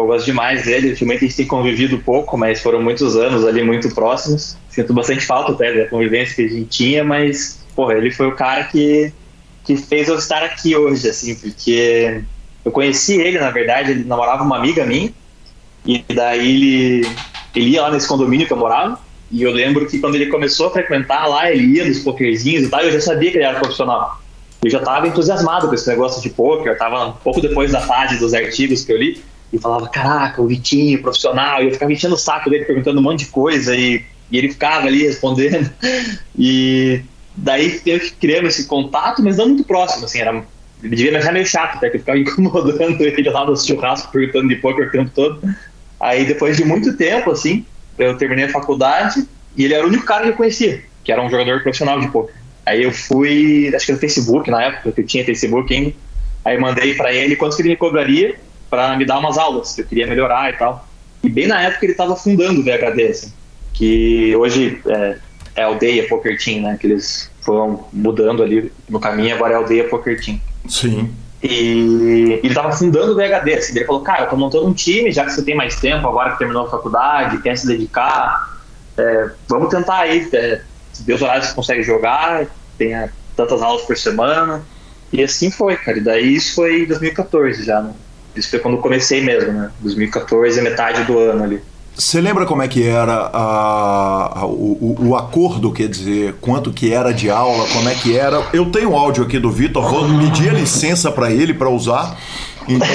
[0.00, 3.62] Eu gosto demais dele, ultimamente a gente tem convivido pouco, mas foram muitos anos ali
[3.62, 4.56] muito próximos.
[4.68, 8.64] Sinto bastante falta até da convivência que a gente tinha, mas ele foi o cara
[8.64, 9.12] que,
[9.64, 12.22] que fez eu estar aqui hoje, assim, porque
[12.64, 15.12] eu conheci ele, na verdade, ele namorava uma amiga minha,
[15.84, 17.08] e daí ele,
[17.54, 18.98] ele ia lá nesse condomínio que eu morava,
[19.30, 22.68] e eu lembro que quando ele começou a frequentar lá, ele ia nos pokerzinhos e
[22.68, 24.20] tal, eu já sabia que ele era profissional.
[24.64, 28.18] Eu já estava entusiasmado com esse negócio de poker, estava um pouco depois da fase
[28.18, 29.22] dos artigos que eu li,
[29.56, 33.02] e falava, caraca, o Vitinho, profissional, e eu ficava enchendo o saco dele, perguntando um
[33.02, 35.70] monte de coisa, e, e ele ficava ali respondendo,
[36.38, 37.02] e
[37.36, 40.42] Daí eu criamos esse contato, mas não muito próximo, assim, era,
[40.82, 44.48] ele devia achar meio chato, até que eu ficava incomodando ele lá no churrasco, perguntando
[44.48, 45.40] de poker o tempo todo.
[46.00, 47.66] Aí depois de muito tempo, assim,
[47.98, 51.22] eu terminei a faculdade e ele era o único cara que eu conhecia, que era
[51.22, 52.34] um jogador profissional de poker.
[52.64, 55.92] Aí eu fui, acho que no Facebook na época, que eu tinha Facebook ainda,
[56.42, 58.34] aí mandei para ele quanto que ele me cobraria
[58.68, 60.86] para me dar umas aulas, que eu queria melhorar e tal.
[61.22, 63.32] E bem na época ele estava fundando o VHD, assim,
[63.72, 65.18] que hoje é,
[65.56, 66.76] é aldeia Poker Team, né?
[66.80, 70.40] Que eles foram mudando ali no caminho, agora é aldeia Poker Team.
[70.68, 71.12] Sim.
[71.42, 75.12] E ele tava fundando o VHD, assim, ele falou, cara, eu tô montando um time,
[75.12, 78.56] já que você tem mais tempo, agora que terminou a faculdade, quer se dedicar,
[78.96, 80.60] é, vamos tentar aí, é,
[81.04, 82.46] ver os horários que você consegue jogar,
[82.78, 84.64] tenha tantas aulas por semana.
[85.12, 85.98] E assim foi, cara.
[85.98, 87.92] E daí isso foi em 2014 já, né?
[88.36, 89.70] Isso foi quando comecei mesmo, né?
[89.80, 91.60] 2014 é metade do ano ali.
[91.96, 96.92] Você lembra como é que era a, a, o, o, acordo, quer dizer, quanto que
[96.92, 98.46] era de aula, como é que era?
[98.52, 102.18] Eu tenho áudio aqui do Vitor, vou medir a licença para ele para usar.
[102.68, 102.88] Então,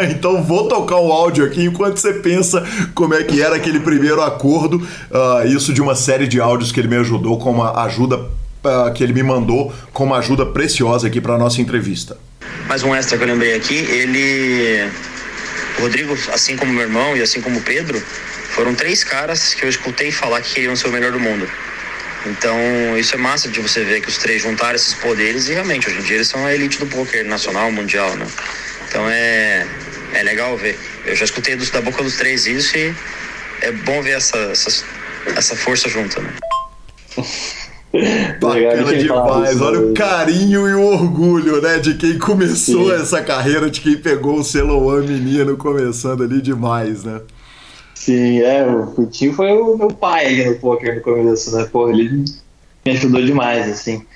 [0.10, 4.22] então, vou tocar o áudio aqui enquanto você pensa como é que era aquele primeiro
[4.22, 4.76] acordo.
[4.76, 8.92] Uh, isso de uma série de áudios que ele me ajudou com uma ajuda uh,
[8.94, 12.16] que ele me mandou com uma ajuda preciosa aqui para nossa entrevista.
[12.66, 14.88] Mais um extra que eu lembrei aqui, ele
[15.78, 18.00] o Rodrigo, assim como meu irmão e assim como o Pedro,
[18.50, 21.48] foram três caras que eu escutei falar que queriam ser o melhor do mundo.
[22.26, 22.58] Então,
[22.98, 25.98] isso é massa de você ver que os três juntaram esses poderes e realmente, hoje
[25.98, 28.26] em dia, eles são a elite do poker nacional, mundial, né?
[28.86, 29.66] Então, é,
[30.12, 30.78] é legal ver.
[31.06, 32.94] eu já escutei da boca dos três isso e
[33.62, 34.84] é bom ver essa, essa,
[35.34, 36.30] essa força junta, né?
[38.40, 39.60] Bacana demais.
[39.60, 43.02] Olha o carinho e o orgulho, né, de quem começou Sim.
[43.02, 47.20] essa carreira, de quem pegou o Celoan menino começando ali demais, né?
[47.94, 51.68] Sim, é, o Putinho foi o meu pai ali no poker no começo, né?
[51.70, 52.24] Pô, ele
[52.84, 54.06] me ajudou demais, assim.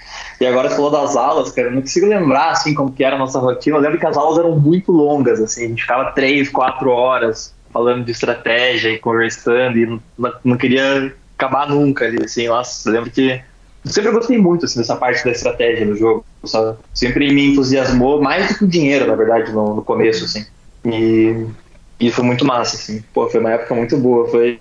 [0.40, 3.16] E agora você falou das aulas, cara, eu não consigo lembrar, assim, como que era
[3.16, 3.76] a nossa rotina.
[3.76, 7.52] Eu lembro que as aulas eram muito longas, assim, a gente ficava três, quatro horas
[7.72, 12.48] falando de estratégia e conversando e não, não queria acabar nunca ali, assim.
[12.48, 13.42] Nossa, eu lembro que
[13.92, 16.24] sempre gostei muito, assim, dessa parte da estratégia no jogo?
[16.92, 20.46] Sempre me entusiasmou mais do que o dinheiro, na verdade, no, no começo, assim.
[20.84, 21.46] E,
[22.00, 23.02] e foi muito massa, assim.
[23.12, 24.58] Pô, foi uma época muito boa, foi...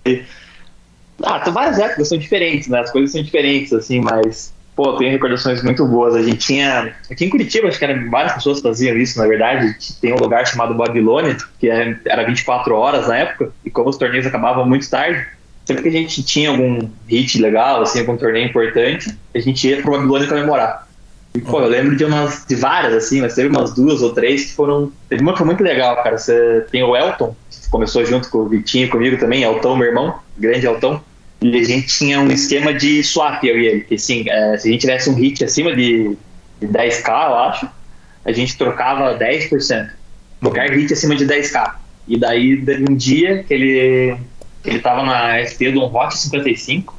[1.22, 2.80] Ah, tem várias épocas são diferentes, né?
[2.80, 6.16] As coisas são diferentes, assim, mas Pô, tem recordações muito boas.
[6.16, 6.96] A gente tinha.
[7.10, 9.76] Aqui em Curitiba, acho que era, várias pessoas faziam isso, na verdade.
[10.02, 13.98] Tem um lugar chamado Babilônia, que é, era 24 horas na época, e como os
[13.98, 15.28] torneios acabavam muito tarde,
[15.66, 19.82] sempre que a gente tinha algum hit legal, assim, algum torneio importante, a gente ia
[19.82, 20.88] pro Babilônia comemorar.
[21.36, 24.46] E, pô, eu lembro de umas de várias, assim, mas teve umas duas ou três
[24.46, 24.92] que foram.
[25.10, 26.18] Teve uma que foi muito legal, cara.
[26.18, 30.20] Você tem o Elton, que começou junto com o Vitinho comigo também, Elton, meu irmão,
[30.38, 31.02] grande Elton.
[31.42, 33.82] E a gente tinha um esquema de swap, eu e ele.
[33.82, 36.16] Que assim, é, se a gente tivesse um hit acima de,
[36.62, 37.70] de 10k, eu acho,
[38.24, 39.90] a gente trocava 10%.
[40.40, 41.74] Qualquer hit acima de 10k.
[42.08, 44.18] E daí, um dia que ele,
[44.66, 46.96] ele tava na SP do um Hot 55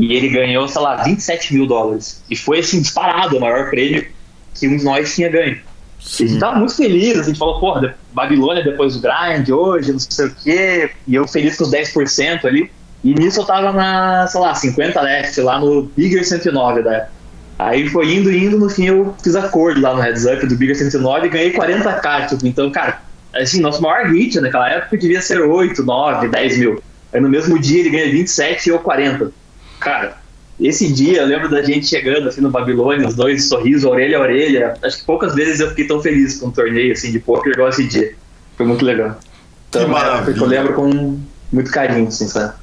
[0.00, 2.22] e ele ganhou, sei lá, 27 mil dólares.
[2.28, 4.06] E foi, assim, disparado o maior prêmio
[4.54, 5.58] que um de nós tinha ganho.
[6.00, 6.24] Sim.
[6.24, 9.98] A gente tava muito feliz, a gente falou, porra, Babilônia depois do grind, hoje, não
[9.98, 10.90] sei o quê.
[11.06, 12.70] E eu feliz com os 10% ali.
[13.02, 17.12] E nisso eu tava na, sei lá, 50 left, lá no Bigger 109 da época.
[17.58, 20.76] Aí foi indo, indo, no fim eu fiz acordo lá no Heads Up do Bigger
[20.76, 22.28] 109 e ganhei 40k.
[22.28, 23.00] Tipo, então, cara,
[23.34, 26.82] assim, nosso maior hit naquela época devia ser 8, 9, 10 mil.
[27.14, 29.30] Aí no mesmo dia ele ganha 27 e eu 40.
[29.78, 30.18] Cara,
[30.60, 34.20] esse dia eu lembro da gente chegando assim no Babilônia, os dois sorriso, orelha a
[34.20, 34.74] orelha.
[34.82, 37.68] Acho que poucas vezes eu fiquei tão feliz com um torneio assim de poker igual
[37.68, 38.14] esse dia.
[38.56, 39.18] Foi muito legal.
[39.68, 40.36] Então, que maravilha.
[40.36, 41.20] eu lembro com
[41.52, 42.54] muito carinho, assim, sabe?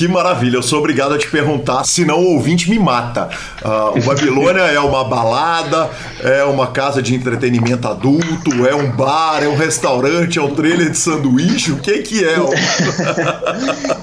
[0.00, 3.28] Que maravilha, eu sou obrigado a te perguntar, senão o ouvinte me mata.
[3.62, 5.90] Uh, o Babilônia é uma balada,
[6.24, 10.88] é uma casa de entretenimento adulto, é um bar, é um restaurante, é um trailer
[10.88, 12.36] de sanduíche, o que que é?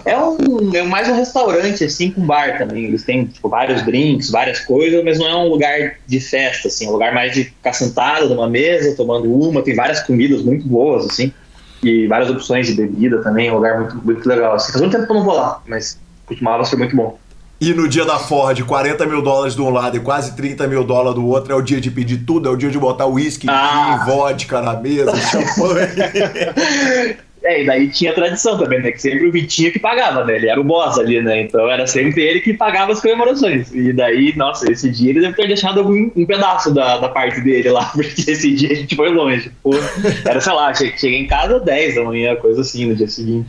[0.06, 2.86] é, um, é mais um restaurante, assim, com bar também.
[2.86, 6.86] Eles têm tipo, vários drinks, várias coisas, mas não é um lugar de festa, assim,
[6.86, 10.68] é um lugar mais de ficar sentado numa mesa, tomando uma, tem várias comidas muito
[10.68, 11.34] boas, assim
[11.84, 14.56] e várias opções de bebida também, um lugar muito, muito legal.
[14.56, 17.18] Assim, faz um tempo que eu não vou lá, mas costumava ser muito bom.
[17.60, 20.84] E no dia da Ford, 40 mil dólares de um lado e quase 30 mil
[20.84, 23.48] dólares do outro, é o dia de pedir tudo, é o dia de botar uísque,
[23.50, 24.04] ah.
[24.06, 27.18] vodka na mesa, champanhe.
[27.48, 28.92] É, e daí tinha tradição também, né?
[28.92, 30.36] Que sempre o Vitinho que pagava, né?
[30.36, 31.44] Ele era o boss ali, né?
[31.44, 33.74] Então era sempre ele que pagava as comemorações.
[33.74, 37.40] E daí, nossa, esse dia ele deve ter deixado algum, um pedaço da, da parte
[37.40, 39.50] dele lá, porque esse dia a gente foi longe.
[39.64, 39.72] Pô,
[40.26, 43.48] era, sei lá, cheguei em casa 10 da manhã, coisa assim, no dia seguinte.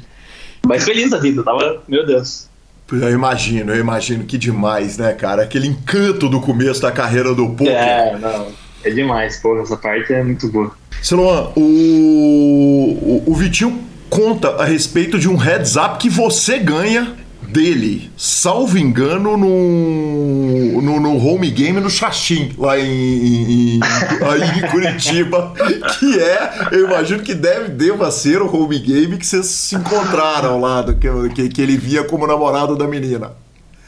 [0.64, 2.48] Mas feliz da vida, tava, meu Deus.
[2.92, 5.42] Eu imagino, eu imagino que demais, né, cara?
[5.42, 7.74] Aquele encanto do começo da carreira do poker.
[7.74, 8.46] É, não,
[8.84, 10.72] é demais, pô, essa parte é muito boa.
[11.02, 17.14] Siloan, o, o, Vitinho conta a respeito de um heads up que você ganha
[17.48, 25.54] dele, salvo engano, no, no, no home game no Xaxim, lá em, em, em Curitiba,
[25.98, 30.60] que é, eu imagino que deve, deva ser o home game que vocês se encontraram
[30.60, 30.96] lá, do,
[31.30, 33.32] que, que ele via como namorado da menina.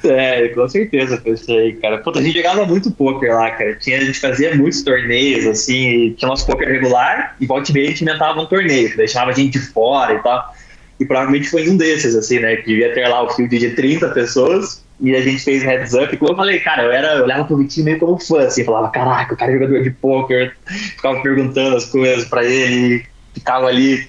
[0.05, 1.99] É, com certeza foi isso aí, cara.
[1.99, 3.75] Puta, a gente jogava muito poker lá, cara.
[3.77, 7.87] Tinha, a gente fazia muitos torneios, assim, tinha nosso poker regular, e volta e meia
[7.87, 10.55] a gente inventava um torneio, que deixava a gente de fora e tal.
[10.99, 12.57] E provavelmente foi um desses, assim, né?
[12.57, 16.15] Que devia ter lá o field de 30 pessoas, e a gente fez heads up.
[16.15, 18.65] E como eu falei, cara, eu, era, eu olhava pro Vitinho meio como fã, assim,
[18.65, 23.67] falava, caraca, o cara é jogador de poker, ficava perguntando as coisas pra ele, ficava
[23.67, 24.09] ali.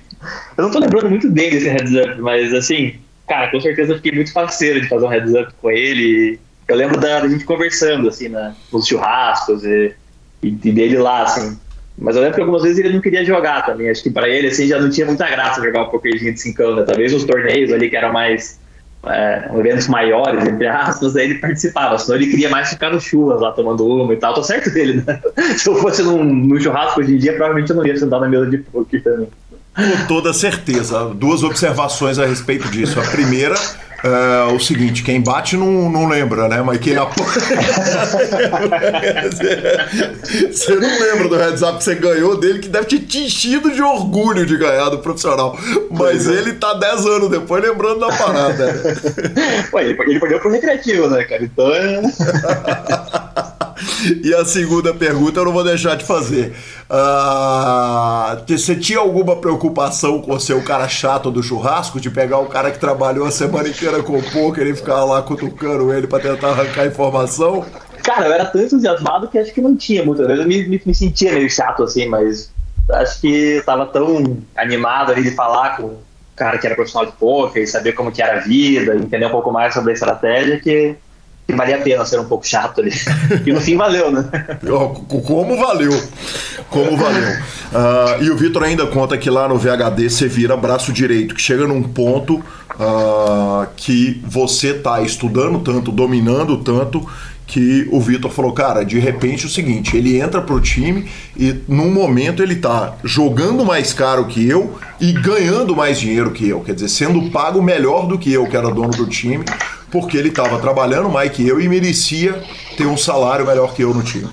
[0.58, 2.96] Eu não tô lembrando muito bem desse heads up, mas assim,
[3.32, 6.38] cara, com certeza eu fiquei muito parceiro de fazer um heads up com ele.
[6.68, 9.96] Eu lembro da, da gente conversando, assim, né, nos churrascos e,
[10.44, 11.58] e, dele lá, assim.
[11.98, 13.90] Mas eu lembro que algumas vezes ele não queria jogar também.
[13.90, 16.76] Acho que para ele, assim, já não tinha muita graça jogar um pokerzinho de cincão,
[16.76, 16.84] né?
[16.84, 18.60] Talvez os torneios ali que eram mais.
[19.04, 23.42] É, eventos maiores, entre aspas, aí ele participava, senão ele queria mais ficar no churras
[23.42, 24.32] lá tomando uma e tal.
[24.36, 25.20] Tô certo dele, né?
[25.58, 28.30] Se eu fosse num, num churrasco hoje em dia, provavelmente eu não ia sentar na
[28.30, 29.28] mesa de poker também.
[29.76, 31.06] Com toda certeza.
[31.16, 33.00] Duas observações a respeito disso.
[33.00, 33.56] A primeira,
[34.04, 36.60] é o seguinte, quem bate não, não lembra, né?
[36.64, 37.30] Mas quem apoia.
[40.52, 43.72] você não lembra do heads up que você ganhou dele, que deve ter te enchido
[43.72, 45.56] de orgulho de ganhar do profissional.
[45.92, 46.32] Mas é.
[46.32, 48.74] ele tá 10 anos depois lembrando da parada.
[49.72, 51.44] Ué, ele, perdeu pro recreativo, né, cara?
[51.44, 52.02] Então é.
[54.24, 56.54] E a segunda pergunta eu não vou deixar de fazer.
[56.90, 62.48] Uh, você tinha alguma preocupação com ser o cara chato do churrasco, de pegar o
[62.48, 66.20] cara que trabalhou a semana inteira com o poker e ficar lá cutucando ele para
[66.20, 67.66] tentar arrancar informação?
[68.04, 70.42] Cara, eu era tão entusiasmado que acho que não tinha muitas vezes.
[70.42, 72.52] Eu me, me, me sentia meio chato assim, mas
[72.92, 76.00] acho que eu tava tão animado ali de falar com o
[76.36, 79.32] cara que era profissional de poker e saber como que era a vida, entender um
[79.32, 80.96] pouco mais sobre a estratégia que
[81.52, 82.92] que valia a pena ser um pouco chato ali.
[83.46, 84.24] E no fim valeu, né?
[85.08, 85.92] Como valeu?
[86.70, 87.30] Como valeu?
[87.72, 91.42] Uh, e o Vitor ainda conta que lá no VHD você vira braço direito, que
[91.42, 97.06] chega num ponto uh, que você tá estudando tanto, dominando tanto,
[97.52, 101.54] que o Vitor falou, cara, de repente é o seguinte, ele entra pro time e
[101.68, 106.62] num momento ele tá jogando mais caro que eu e ganhando mais dinheiro que eu,
[106.62, 109.44] quer dizer, sendo pago melhor do que eu, que era dono do time,
[109.92, 112.42] porque ele estava trabalhando mais que eu e merecia
[112.78, 114.30] ter um salário melhor que eu no time.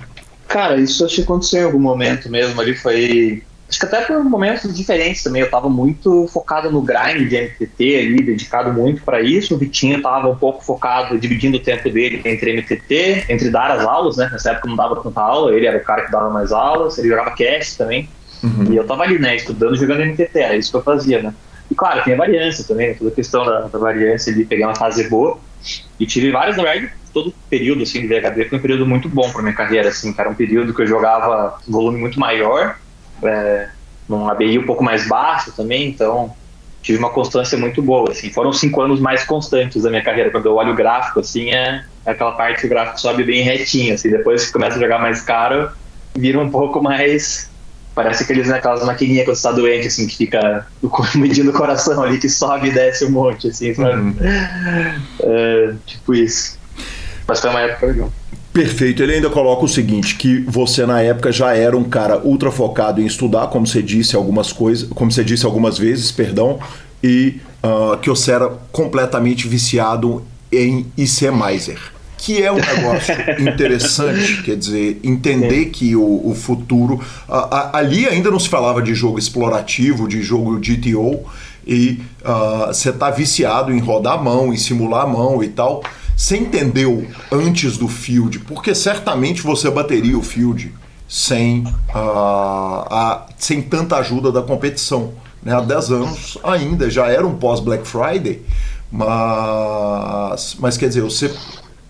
[0.47, 4.25] Cara, isso acho que aconteceu em algum momento mesmo ali, foi Acho que até por
[4.25, 5.43] momentos diferentes também.
[5.43, 9.55] Eu estava muito focado no grind de MTT ali, dedicado muito para isso.
[9.55, 13.85] O Vitinho estava um pouco focado, dividindo o tempo dele entre MTT, entre dar as
[13.85, 14.29] aulas, né?
[14.33, 17.09] Nessa época não dava tanta aula, ele era o cara que dava mais aulas, ele
[17.09, 18.09] jogava cast também.
[18.43, 18.73] Uhum.
[18.73, 21.35] E eu estava ali, né, estudando, jogando MTT, era isso que eu fazia, né?
[21.71, 24.77] E claro, tem a variância também, toda a questão da, da variância de pegar uma
[24.77, 25.39] fase boa.
[25.99, 29.31] E tive várias, na verdade, todo período assim, de VHD foi um período muito bom
[29.31, 32.77] para minha carreira, assim, era um período que eu jogava um volume muito maior
[33.23, 33.69] é,
[34.09, 36.35] num ABI um pouco mais baixo também, então
[36.81, 40.47] tive uma constância muito boa, assim, foram cinco anos mais constantes da minha carreira, quando
[40.47, 43.95] eu olho o gráfico, assim, é, é aquela parte que o gráfico sobe bem retinho,
[43.95, 45.71] assim, depois que começa a jogar mais caro,
[46.17, 47.48] vira um pouco mais,
[47.99, 50.65] parece aqueles, né, aquelas maquininhas quando você tá doente, assim, que fica
[51.17, 54.01] medindo o coração ali, que sobe e desce um monte, assim, sabe?
[54.01, 54.15] Uhum.
[55.21, 56.57] É, tipo isso.
[57.27, 58.13] Mas foi uma época legal.
[58.53, 59.03] Perfeito.
[59.03, 63.01] Ele ainda coloca o seguinte: que você na época já era um cara ultra focado
[63.01, 66.61] em estudar, como você disse algumas coisas, como você disse algumas vezes, perdão,
[67.03, 71.98] e uh, que você era completamente viciado em ICMizer.
[72.19, 76.95] Que é um negócio interessante, quer dizer, entender que o, o futuro.
[77.29, 81.25] Uh, ali ainda não se falava de jogo explorativo, de jogo GTO,
[81.67, 85.83] e uh, você está viciado em rodar a mão, em simular a mão e tal.
[86.17, 90.75] Você entendeu antes do field, porque certamente você bateria o field
[91.09, 95.13] sem, uh, a, sem tanta ajuda da competição.
[95.43, 95.55] Né?
[95.55, 98.43] Há 10 anos ainda, já era um pós-Black Friday,
[98.91, 101.33] mas, mas quer dizer, você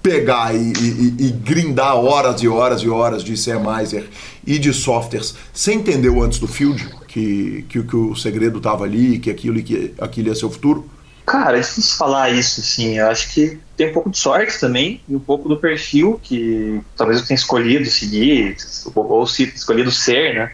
[0.03, 4.07] pegar e, e, e, grindar horas e horas e horas de CMizer
[4.47, 9.19] e de softwares, você entendeu antes do field que, que, que o segredo estava ali,
[9.19, 10.89] que aquilo, que aquilo ia ser o futuro?
[11.27, 12.99] Cara, é difícil falar isso, assim.
[12.99, 16.81] Eu acho que tem um pouco de sorte também e um pouco do perfil que
[16.97, 18.57] talvez eu tenha escolhido seguir,
[18.95, 20.53] ou se escolhido ser, né?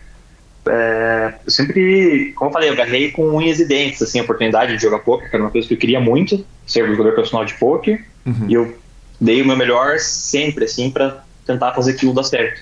[0.66, 4.74] É, eu sempre, como eu falei, eu agarrei com unhas e dentes, assim, a oportunidade
[4.76, 7.54] de jogar poker, que era uma coisa que eu queria muito, ser jogador profissional de
[7.54, 8.46] poker, uhum.
[8.48, 8.76] e eu
[9.20, 12.60] dei o meu melhor sempre, assim, para tentar fazer aquilo dar certo.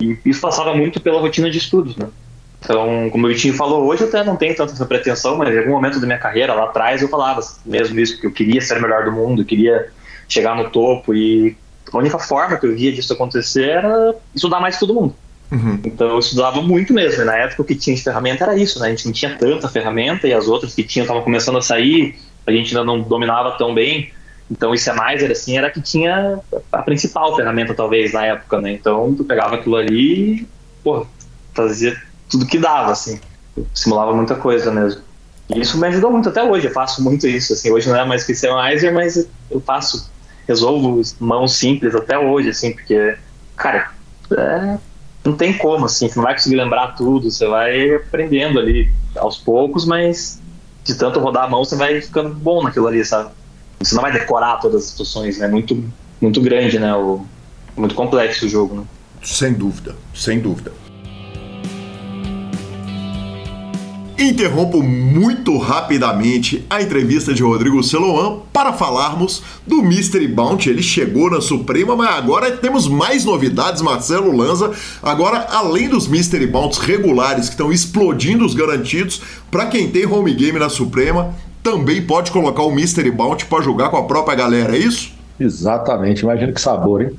[0.00, 2.08] E isso passava muito pela rotina de estudos, né?
[2.62, 5.70] Então, como o Vitinho falou, hoje eu até não tenho tanta pretensão, mas em algum
[5.70, 8.82] momento da minha carreira lá atrás eu falava mesmo isso, porque eu queria ser o
[8.82, 9.90] melhor do mundo, queria
[10.28, 11.56] chegar no topo e
[11.90, 15.14] a única forma que eu via disso acontecer era estudar mais que todo mundo.
[15.50, 15.80] Uhum.
[15.84, 18.78] Então eu estudava muito mesmo, e na época o que tinha de ferramenta era isso,
[18.78, 18.88] né?
[18.88, 22.16] A gente não tinha tanta ferramenta e as outras que tinham estavam começando a sair,
[22.46, 24.10] a gente ainda não dominava tão bem.
[24.50, 26.40] Então isso é mais era assim, era que tinha
[26.72, 28.72] a principal ferramenta talvez na época, né?
[28.72, 30.46] Então tu pegava aquilo ali
[30.82, 31.06] pô,
[31.54, 31.96] fazia
[32.28, 33.20] tudo que dava, assim.
[33.74, 35.02] Simulava muita coisa mesmo.
[35.48, 36.66] E isso me ajudou muito até hoje.
[36.66, 37.70] Eu faço muito isso, assim.
[37.70, 40.10] Hoje não é mais Crystallizer, mas eu faço,
[40.46, 43.16] resolvo mãos simples até hoje, assim, porque,
[43.56, 43.90] cara,
[44.32, 44.78] é,
[45.24, 46.08] não tem como, assim.
[46.08, 47.30] Você não vai conseguir lembrar tudo.
[47.30, 50.40] Você vai aprendendo ali aos poucos, mas
[50.84, 53.30] de tanto rodar a mão, você vai ficando bom naquilo ali, sabe?
[53.82, 55.48] Você não vai decorar todas as situações, né?
[55.48, 55.82] Muito,
[56.20, 56.94] muito grande, né?
[56.94, 57.24] O,
[57.74, 58.82] muito complexo o jogo, né?
[59.22, 60.70] Sem dúvida, sem dúvida.
[64.18, 70.68] Interrompo muito rapidamente a entrevista de Rodrigo Celoan para falarmos do Mystery Bounty.
[70.68, 74.72] Ele chegou na Suprema, mas agora temos mais novidades, Marcelo Lanza.
[75.02, 80.34] Agora, além dos Mystery Bounties regulares que estão explodindo os garantidos, para quem tem home
[80.34, 84.76] game na Suprema, também pode colocar o Mystery Bounty para jogar com a própria galera,
[84.76, 85.12] é isso?
[85.38, 87.10] Exatamente, imagina que sabor, hein?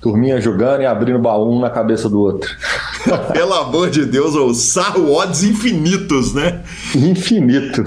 [0.00, 2.50] Turminha jogando e abrindo baú um na cabeça do outro.
[3.32, 6.62] Pelo amor de Deus, o sarro odds infinitos, né?
[6.94, 7.84] Infinito.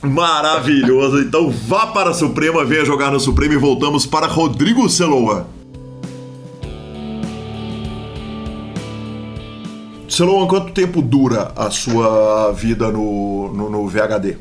[0.00, 1.18] Maravilhoso.
[1.20, 5.46] Então vá para a Suprema, venha jogar no Suprema e voltamos para Rodrigo Celoa.
[10.08, 14.38] Celoa, quanto tempo dura a sua vida no, no, no VHD?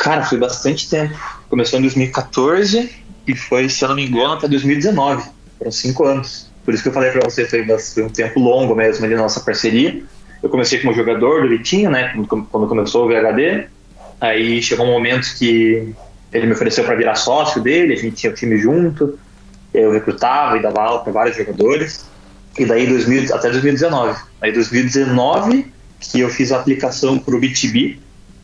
[0.00, 1.14] Cara, foi bastante tempo.
[1.50, 2.90] Começou em 2014
[3.26, 5.22] e foi, se eu não me engano, até 2019.
[5.58, 6.50] Foram cinco anos.
[6.64, 9.20] Por isso que eu falei para você, foi, foi um tempo longo mesmo ali na
[9.20, 10.02] nossa parceria.
[10.42, 12.14] Eu comecei como jogador do Vitinho, né?
[12.50, 13.66] Quando começou o VHD.
[14.18, 15.94] Aí chegou um momento que
[16.32, 19.18] ele me ofereceu para virar sócio dele, a gente tinha o time junto.
[19.72, 22.08] Eu recrutava e dava aula para vários jogadores.
[22.58, 24.18] E daí 2000, até 2019.
[24.40, 25.70] Aí 2019
[26.00, 27.98] que eu fiz a aplicação para o BTB,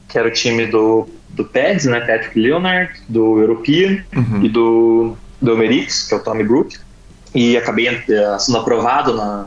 [0.07, 2.01] que era o time do, do PEDS, né?
[2.01, 4.43] Patrick Leonard, do European uhum.
[4.43, 6.77] e do, do Merix, que é o Tommy Brook.
[7.35, 9.47] E acabei eh, sendo aprovado na,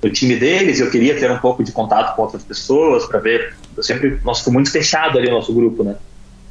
[0.00, 0.78] no time deles.
[0.78, 3.54] Eu queria ter um pouco de contato com outras pessoas para ver.
[3.76, 5.96] Eu sempre, nós foi muito fechado ali o nosso grupo, né?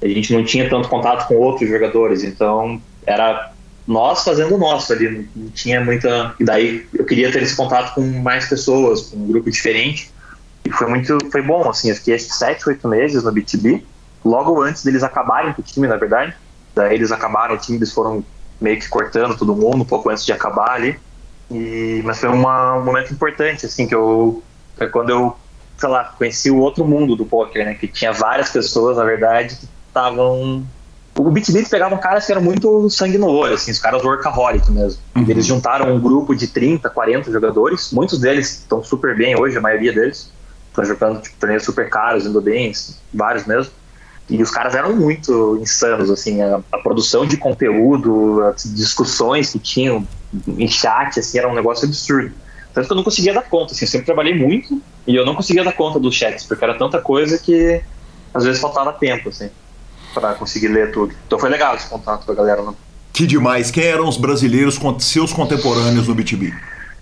[0.01, 3.53] A gente não tinha tanto contato com outros jogadores, então era
[3.87, 6.35] nós fazendo o nosso ali, não tinha muita.
[6.37, 10.11] E daí eu queria ter esse contato com mais pessoas, com um grupo diferente.
[10.65, 11.17] E foi muito.
[11.31, 11.89] Foi bom, assim.
[11.89, 13.81] Eu fiquei acho que sete, oito meses no BTB,
[14.23, 16.33] logo antes deles acabarem com o time, na verdade.
[16.75, 18.23] Daí eles acabaram, o time, eles foram
[18.59, 20.99] meio que cortando todo mundo um pouco antes de acabar ali.
[21.51, 24.41] E, mas foi uma, um momento importante, assim, que eu.
[24.77, 25.37] Foi quando eu,
[25.77, 27.75] sei lá, conheci o outro mundo do poker, né?
[27.75, 30.65] Que tinha várias pessoas, na verdade, que estavam
[31.15, 34.99] o BitBit pegavam caras que eram muito sangue no olho, assim, os caras workaholic mesmo.
[35.15, 35.25] Uhum.
[35.27, 39.61] Eles juntaram um grupo de 30, 40 jogadores, muitos deles estão super bem hoje, a
[39.61, 40.31] maioria deles.
[40.69, 42.71] Estão jogando tipo, torneios super caros, indo bem,
[43.13, 43.71] vários mesmo.
[44.29, 49.59] E os caras eram muito insanos, assim, a, a, produção de conteúdo, as discussões que
[49.59, 50.07] tinham
[50.47, 52.33] em chat, assim, era um negócio absurdo.
[52.73, 55.35] Tanto que eu não conseguia dar conta, assim, eu sempre trabalhei muito e eu não
[55.35, 57.81] conseguia dar conta dos chats, porque era tanta coisa que
[58.33, 59.49] às vezes faltava tempo, assim
[60.13, 61.13] para conseguir ler tudo.
[61.25, 62.61] Então foi legal esse contato com a galera.
[62.61, 62.73] Né?
[63.11, 63.71] Que demais.
[63.71, 66.53] Quem eram os brasileiros seus contemporâneos no BTB?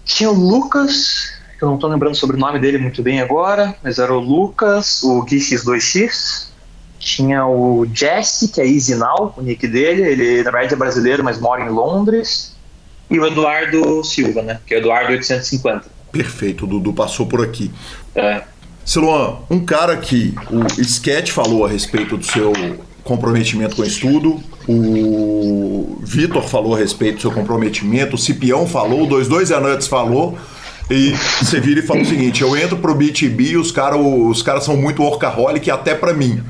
[0.05, 3.99] Tinha o Lucas, eu não estou lembrando sobre o nome dele muito bem agora, mas
[3.99, 6.49] era o Lucas, o GX2X.
[7.01, 10.03] Tinha o Jesse, que é Easy Now, o nick dele.
[10.03, 12.55] Ele, na verdade, é brasileiro, mas mora em Londres.
[13.09, 14.59] E o Eduardo Silva, né?
[14.65, 15.89] Que é o Eduardo 850.
[16.11, 17.71] Perfeito, o Dudu passou por aqui.
[18.15, 18.43] É.
[18.85, 22.53] Siluan, um cara que o Sketch falou a respeito do seu
[23.03, 24.39] comprometimento com o estudo.
[24.67, 30.37] O Vitor falou a respeito do seu comprometimento, o Cipião falou, o 22 Anuts falou.
[30.89, 34.43] E você vira e fala o seguinte: eu entro pro BTB e os caras os
[34.43, 36.43] cara são muito workaholic até para mim.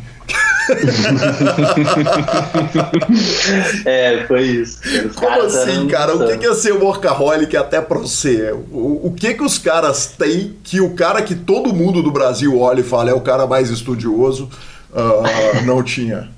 [3.85, 4.79] é, foi isso.
[5.07, 6.15] Os Como assim, cara?
[6.15, 8.51] O que é ser workaholic até pra você?
[8.71, 12.59] O, o que que os caras têm que o cara que todo mundo do Brasil
[12.59, 14.49] olha e fala é o cara mais estudioso
[14.91, 16.29] uh, não tinha?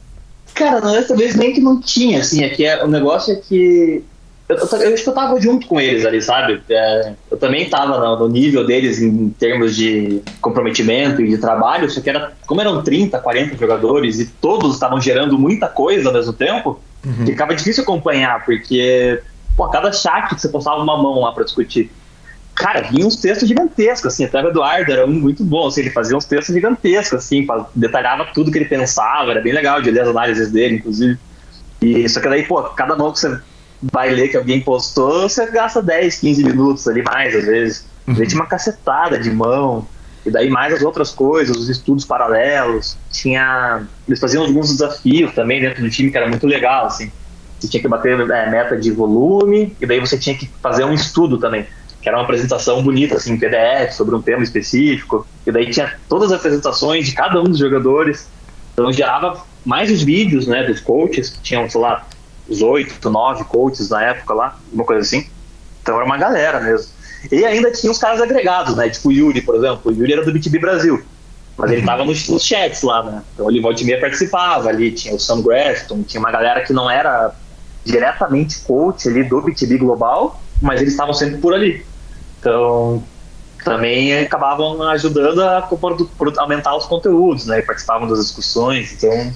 [0.54, 4.04] Cara, dessa vez nem que não tinha, assim, é que é, o negócio é que.
[4.54, 6.62] Eu, eu, eu, tava junto com eles ali, sabe?
[6.70, 11.90] É, eu também tava no, no, nível deles em termos de comprometimento e de trabalho,
[11.90, 16.14] só que era, como eram 30, 40 jogadores e todos estavam gerando muita coisa ao
[16.14, 17.26] mesmo tempo, uhum.
[17.26, 19.22] ficava difícil acompanhar, porque,
[19.58, 21.92] pô, cada chat que você postava uma mão lá pra discutir
[22.56, 25.90] cara, vinha uns textos gigantescos, assim, até o Eduardo era um muito bom, assim, ele
[25.90, 27.46] fazia uns textos gigantescos, assim,
[27.76, 31.18] detalhava tudo que ele pensava, era bem legal de ler as análises dele, inclusive.
[31.82, 33.40] E só que daí, pô, cada mão que você
[33.92, 37.86] vai ler que alguém postou, você gasta 10, 15 minutos ali mais, às vezes.
[38.08, 38.16] Uhum.
[38.16, 39.88] tinha uma cacetada de mão,
[40.26, 43.84] e daí mais as outras coisas, os estudos paralelos, tinha...
[44.08, 47.12] Eles faziam alguns desafios também dentro do time que era muito legal, assim.
[47.60, 50.94] Você tinha que bater é, meta de volume, e daí você tinha que fazer um
[50.94, 51.66] estudo também
[52.04, 55.26] que era uma apresentação bonita, assim, em PDF, sobre um tema específico.
[55.48, 58.28] E daí tinha todas as apresentações de cada um dos jogadores.
[58.74, 62.06] Então gerava mais os vídeos, né, dos coaches, que tinham, sei lá,
[62.48, 65.28] os oito, nove coaches na época lá, uma coisa assim.
[65.82, 66.92] Então era uma galera mesmo.
[67.32, 69.82] E ainda tinha os caras agregados, né, tipo o Yuri, por exemplo.
[69.86, 71.04] O Yuri era do BTB Brasil.
[71.58, 73.22] Mas ele tava nos, nos chats lá, né?
[73.34, 76.74] Então ele volta e meia participava ali, tinha o Sam Grafton, tinha uma galera que
[76.74, 77.34] não era
[77.86, 81.86] diretamente coach ali do BTB Global, mas eles estavam sempre por ali.
[82.40, 83.04] Então,
[83.64, 85.70] também acabavam ajudando a
[86.38, 87.60] aumentar os conteúdos, né?
[87.60, 88.94] E participavam das discussões.
[88.94, 89.34] Então,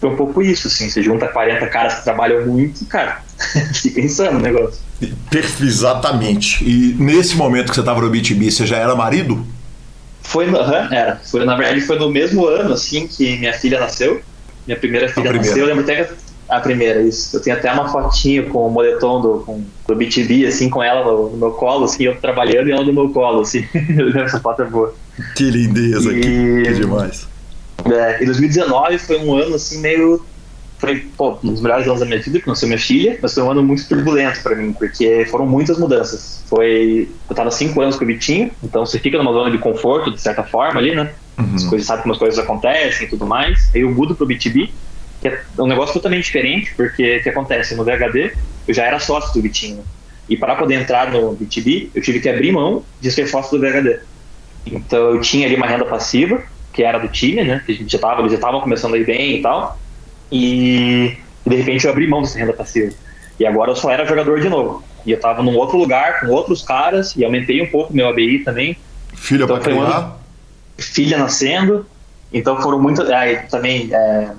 [0.00, 0.88] foi um pouco isso, assim.
[0.88, 3.22] Você junta 40 caras que trabalham muito, cara,
[3.74, 4.80] fica insano o negócio.
[5.60, 6.64] Exatamente.
[6.64, 9.44] E nesse momento que você estava no BTB, você já era marido?
[10.22, 11.20] Foi, uhum, era.
[11.30, 14.20] Foi, na verdade, foi no mesmo ano, assim, que minha filha nasceu.
[14.66, 15.46] Minha primeira filha primeira.
[15.46, 16.14] nasceu, eu lembro até que
[16.48, 17.36] a primeira, isso.
[17.36, 21.04] Eu tenho até uma fotinho com o moletom do, com, do BTB, assim, com ela
[21.04, 23.64] no, no meu colo, assim, eu trabalhando e ela no meu colo, assim.
[24.24, 24.94] Essa foto é boa.
[25.36, 27.29] Que lindeza, E- que, que demais.
[27.84, 30.24] É, e 2019 foi um ano, assim, meio...
[30.78, 33.42] Foi, pô, um dos melhores anos da minha vida, que nasceu minha filha, mas foi
[33.42, 36.42] um ano muito turbulento pra mim, porque foram muitas mudanças.
[36.48, 37.08] Foi...
[37.28, 40.20] Eu tava cinco anos com o Vitinho, então você fica numa zona de conforto, de
[40.20, 41.12] certa forma, ali, né?
[41.54, 43.70] As coisas, sabe como as coisas acontecem e tudo mais.
[43.74, 44.70] Aí eu mudo pro BTB,
[45.20, 47.74] que é um negócio totalmente diferente, porque o que acontece?
[47.74, 48.32] No VHD,
[48.68, 49.82] eu já era sócio do Vitinho.
[50.28, 53.60] E para poder entrar no BTB, eu tive que abrir mão de ser sócio do
[53.60, 54.00] VHD.
[54.66, 56.42] Então eu tinha ali uma renda passiva,
[56.80, 57.62] que era do time, né?
[57.66, 59.78] Que a gente já tava, eles já estavam começando a ir bem e tal.
[60.32, 61.14] E,
[61.46, 62.90] de repente eu abri mão dessa renda passiva.
[63.38, 64.82] E agora eu só era jogador de novo.
[65.04, 68.38] E eu tava num outro lugar, com outros caras, e aumentei um pouco meu ABI
[68.38, 68.78] também
[69.12, 70.16] Filha Então pra criar?
[70.78, 71.84] filha nascendo,
[72.32, 73.10] então foram muitas.
[73.10, 74.30] Aí também, é,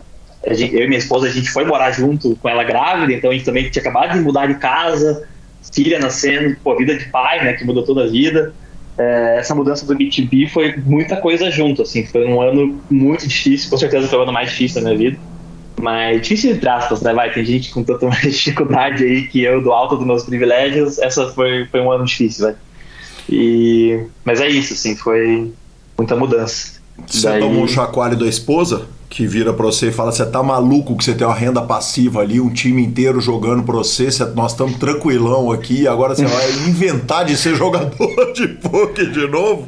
[0.44, 3.46] eu e minha esposa, a gente foi morar junto com ela grávida, então a gente
[3.46, 5.28] também tinha acabado de mudar de casa,
[5.72, 8.52] filha nascendo, pô, vida de pai, né, que mudou toda a vida.
[8.98, 13.70] É, essa mudança do BTB foi muita coisa junto, assim, foi um ano muito difícil,
[13.70, 15.20] com certeza foi o ano mais difícil da minha vida.
[15.82, 17.12] Mas difícil entre aspas, né?
[17.14, 21.00] Vai, tem gente com tanta mais dificuldade aí que eu, do alto dos meus privilégios,
[21.00, 22.54] essa foi, foi um ano difícil.
[23.30, 25.52] E, mas é isso, assim, foi
[25.98, 26.80] muita mudança.
[27.08, 30.42] Você Daí- toma um chacoalho da esposa, que vira pra você e fala: você tá
[30.42, 34.24] maluco que você tem uma renda passiva ali, um time inteiro jogando pra você, você-
[34.34, 39.68] nós estamos tranquilão aqui, agora você vai inventar de ser jogador de poker de novo?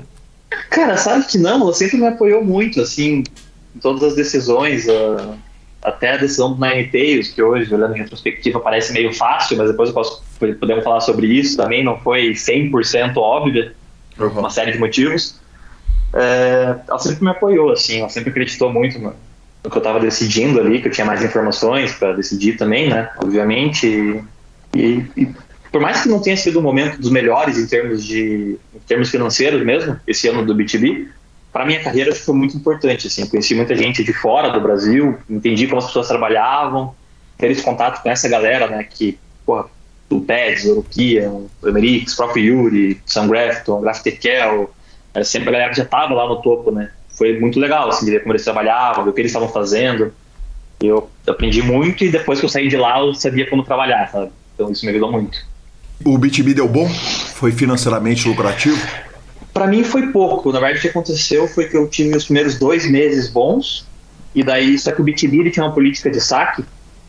[0.70, 3.24] Cara, sabe que não, ela sempre me apoiou muito, assim,
[3.76, 5.36] em todas as decisões, ah,
[5.84, 9.70] até a decisão do Nine Tails, que hoje, olhando em retrospectiva, parece meio fácil, mas
[9.70, 13.74] depois eu posso, podemos falar sobre isso também, não foi 100% óbvia,
[14.16, 15.36] por uma série de motivos.
[16.14, 19.14] É, ela sempre me apoiou, assim, ela sempre acreditou muito no,
[19.64, 23.10] no que eu estava decidindo ali, que eu tinha mais informações para decidir também, né,
[23.18, 24.22] obviamente,
[24.76, 25.28] e, e-
[25.72, 29.10] por mais que não tenha sido um momento dos melhores em termos de em termos
[29.10, 31.08] financeiros mesmo, esse ano do BTB,
[31.52, 34.60] para minha carreira acho que foi muito importante, assim, conheci muita gente de fora do
[34.62, 36.94] Brasil, entendi como as pessoas trabalhavam,
[37.38, 39.66] ter esse contato com essa galera, né, que, porra,
[40.10, 44.70] o Peds, o Urukia, o Emerix, o próprio Yuri, Sam Grafton, Graf Tekel,
[45.14, 48.06] é, sempre a galera que já estava lá no topo, né, foi muito legal, assim,
[48.06, 50.14] de ver como eles trabalhavam, ver o que eles estavam fazendo,
[50.82, 54.32] eu aprendi muito e depois que eu saí de lá eu sabia como trabalhar, sabe,
[54.54, 55.38] então isso me ajudou muito.
[56.04, 56.90] O BTB deu bom?
[56.90, 58.82] Foi financeiramente lucrativo?
[59.54, 60.52] Pra mim foi pouco.
[60.52, 63.88] Na verdade, o que aconteceu foi que eu tive os primeiros dois meses bons,
[64.34, 66.66] e daí, só que o ele tinha uma política de saque,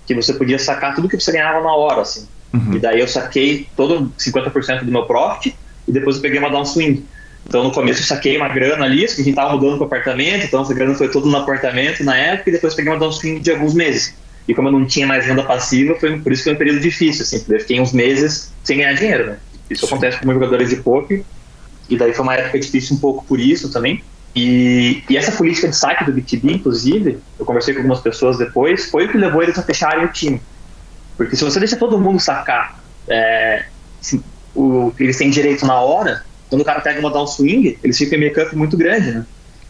[0.06, 2.28] que você podia sacar tudo que você ganhava na hora, assim.
[2.72, 5.56] E daí eu saquei todo 50% do meu profit,
[5.88, 7.04] e depois eu peguei uma down swing.
[7.46, 10.44] Então no começo eu saquei uma grana ali, porque a gente tava mudando pro apartamento,
[10.46, 13.40] então essa grana foi toda no apartamento na época, e depois peguei uma down swing
[13.40, 14.16] de alguns meses.
[14.48, 16.80] E como eu não tinha mais renda passiva, foi por isso que foi um período
[16.80, 19.38] difícil, assim, eu fiquei uns meses sem ganhar dinheiro, né?
[19.70, 21.24] Isso acontece com jogadores de poker,
[21.88, 24.02] e daí foi uma época difícil um pouco por isso também.
[24.34, 28.90] E, e essa política de saque do BTB, inclusive, eu conversei com algumas pessoas depois,
[28.90, 30.42] foi o que levou eles a fecharem o time.
[31.16, 33.66] Porque se você deixa todo mundo sacar, é,
[34.00, 34.24] se-
[34.54, 38.18] o eles têm direito na hora, quando o cara pega uma down swing, eles ficam
[38.18, 39.26] em make-up muito grande, né?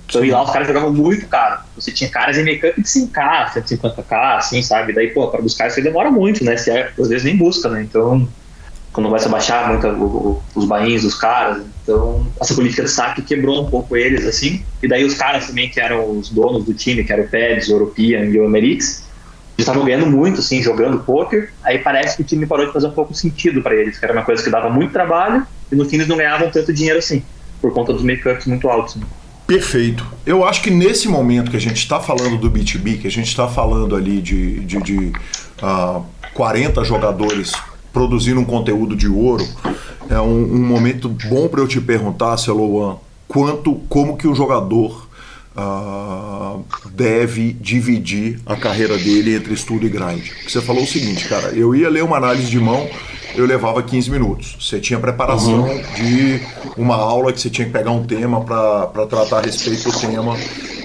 [0.06, 1.60] Então, e lá os caras jogavam muito caro.
[1.76, 4.92] Você tinha caras em make-up de 100k, 150k, assim, sabe?
[4.92, 6.56] Daí, pô, para buscar isso aí demora muito, né?
[6.56, 7.82] Se é, às vezes nem busca, né?
[7.82, 8.28] Então,
[8.92, 11.62] quando vai se abaixar muito o- os bainhos dos caras.
[11.82, 14.62] Então, essa política de saque quebrou um pouco eles, assim.
[14.82, 17.68] E daí os caras também, que eram os donos do time, que eram o Peds,
[17.68, 19.04] o European e o Amerix,
[19.57, 21.52] já estavam ganhando muito, assim, jogando poker.
[21.62, 24.12] Aí parece que o time parou de fazer um pouco sentido para eles, que era
[24.12, 27.22] uma coisa que dava muito trabalho e no fim eles não ganhavam tanto dinheiro assim,
[27.61, 28.96] por conta dos make-ups muito altos.
[28.96, 29.07] né?
[29.46, 30.07] Perfeito.
[30.24, 33.28] Eu acho que nesse momento que a gente está falando do B2B, que a gente
[33.28, 35.12] está falando ali de, de, de
[35.62, 36.00] ah,
[36.32, 37.52] 40 jogadores
[37.92, 39.46] produzindo um conteúdo de ouro,
[40.09, 42.96] é um, um momento bom para eu te perguntar, Celoan,
[43.28, 45.03] quanto, como que o jogador
[45.57, 46.57] ah,
[46.90, 50.26] deve dividir a carreira dele entre estudo e grind.
[50.28, 52.88] Porque Você falou o seguinte, cara, eu ia ler uma análise de mão,
[53.34, 54.57] eu levava 15 minutos.
[54.61, 55.64] Você tinha preparação
[55.96, 56.40] de
[56.76, 60.36] uma aula que você tinha que pegar um tema para tratar a respeito do tema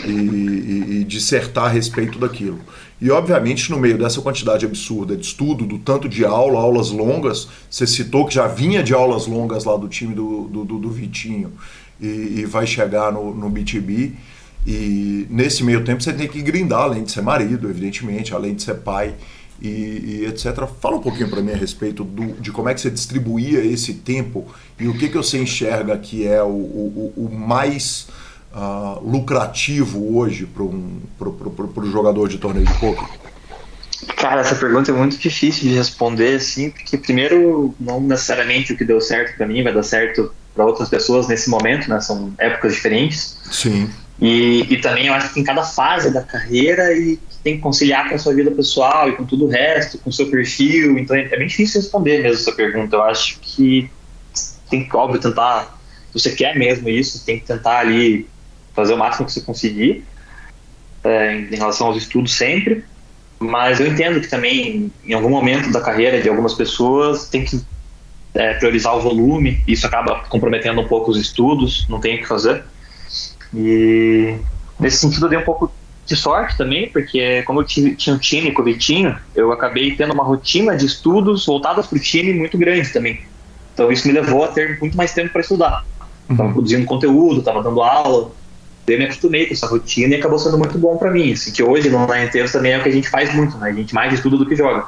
[0.05, 2.59] e, e- e dissertar a respeito daquilo.
[3.01, 7.47] E obviamente, no meio dessa quantidade absurda de estudo, do tanto de aula, aulas longas,
[7.69, 11.53] você citou que já vinha de aulas longas lá do time do, do, do- Vitinho
[12.01, 14.13] e, e vai chegar no, no BTB.
[14.65, 18.63] E nesse meio tempo você tem que grindar, além de ser marido, evidentemente, além de
[18.63, 19.15] ser pai
[19.61, 20.67] e, e etc.
[20.81, 23.93] Fala um pouquinho para mim a respeito do- de como é que você distribuía esse
[23.95, 24.45] tempo
[24.79, 28.07] e o que, que você enxerga que é o, o, o- mais
[28.53, 33.07] uh, lucrativo hoje para um, o jogador de torneio de poker?
[34.17, 38.85] Cara, essa pergunta é muito difícil de responder, assim, porque primeiro, não necessariamente o que
[38.85, 41.99] deu certo para mim vai dar certo para outras pessoas nesse momento, né?
[42.01, 43.37] São épocas diferentes.
[43.51, 43.89] Sim.
[44.21, 48.09] E, e também eu acho que em cada fase da carreira e tem que conciliar
[48.09, 50.97] com a sua vida pessoal e com tudo o resto, com o seu perfil.
[50.99, 52.95] Então é, bem difícil responder mesmo essa pergunta.
[52.95, 53.89] Eu acho que
[54.69, 55.79] tem que, óbvio, tentar.
[56.11, 58.27] Se você quer mesmo isso, tem que tentar ali
[58.73, 60.03] fazer o máximo que você conseguir
[61.03, 62.83] é, em relação aos estudos sempre.
[63.39, 67.61] Mas eu entendo que também, em algum momento da carreira de algumas pessoas, tem que
[68.33, 69.63] é, priorizar o volume.
[69.67, 72.63] Isso acaba comprometendo um pouco os estudos, não tem o que fazer.
[73.53, 74.35] E
[74.79, 75.71] nesse sentido eu dei um pouco
[76.05, 80.13] de sorte também, porque como eu tinha um time com o Vitinho, eu acabei tendo
[80.13, 83.21] uma rotina de estudos voltadas para o time muito grande também.
[83.73, 85.85] Então isso me levou a ter muito mais tempo para estudar.
[86.29, 86.53] Estava uhum.
[86.53, 88.31] produzindo conteúdo, estava dando aula,
[88.87, 91.31] eu me acostumei com essa rotina e acabou sendo muito bom para mim.
[91.31, 93.69] Assim, que hoje no Nine Tails também é o que a gente faz muito, né?
[93.69, 94.85] A gente mais estuda do que joga.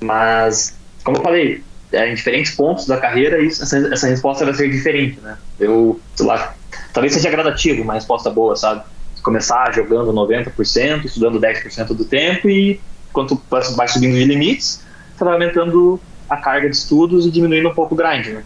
[0.00, 4.54] Mas, como eu falei, é, em diferentes pontos da carreira, isso, essa, essa resposta vai
[4.54, 5.38] ser diferente, né?
[5.58, 6.54] Eu, sei lá,
[6.98, 8.82] talvez seja gradativo uma resposta boa, sabe?
[9.22, 12.80] Começar jogando 90%, estudando 10% do tempo e
[13.12, 13.40] quanto
[13.76, 14.82] vai subindo de limites,
[15.16, 18.42] você vai aumentando a carga de estudos e diminuindo um pouco o grind, né?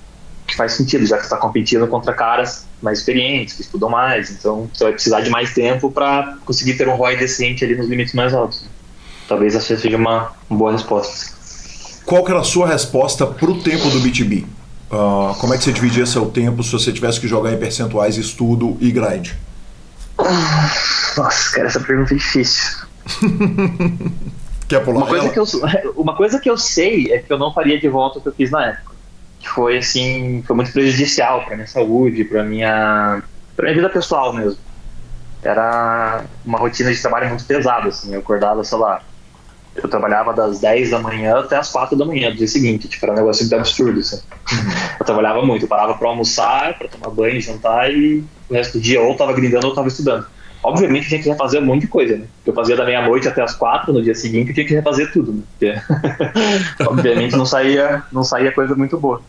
[0.46, 4.30] Que faz sentido, já que você está competindo contra caras mais experientes, que estudam mais,
[4.30, 7.88] então você vai precisar de mais tempo para conseguir ter um ROI decente ali nos
[7.88, 8.66] limites mais altos.
[9.26, 11.32] Talvez essa seja uma, boa resposta.
[12.04, 14.44] Qual que era a sua resposta para o tempo do BTB?
[14.92, 18.18] Uh, como é que você dividia seu tempo se você tivesse que jogar em percentuais
[18.18, 19.30] estudo e grind?
[21.16, 22.86] Nossa, cara, essa pergunta é difícil.
[24.68, 25.44] Quer pular uma coisa, que eu,
[25.96, 28.34] uma coisa que eu sei é que eu não faria de volta o que eu
[28.34, 28.92] fiz na época.
[29.40, 33.22] Que foi, assim, foi muito prejudicial para minha saúde, para minha,
[33.56, 34.58] pra minha vida pessoal mesmo.
[35.42, 38.12] Era uma rotina de trabalho muito pesada, assim.
[38.12, 39.02] Eu acordava, sei lá,
[39.74, 43.04] eu trabalhava das 10 da manhã até as 4 da manhã do dia seguinte, tipo,
[43.04, 44.16] era um negócio muito absurdo, assim.
[44.16, 44.72] Uhum.
[45.00, 48.80] Eu trabalhava muito, eu parava para almoçar, para tomar banho, jantar e o resto do
[48.80, 50.26] dia ou tava grindando ou tava estudando.
[50.62, 52.26] Obviamente tinha que refazer um monte de coisa, né?
[52.46, 55.32] Eu fazia da meia-noite até as quatro, no dia seguinte eu tinha que refazer tudo,
[55.32, 55.42] né?
[55.58, 59.20] Porque, obviamente não saía, não saía coisa muito boa.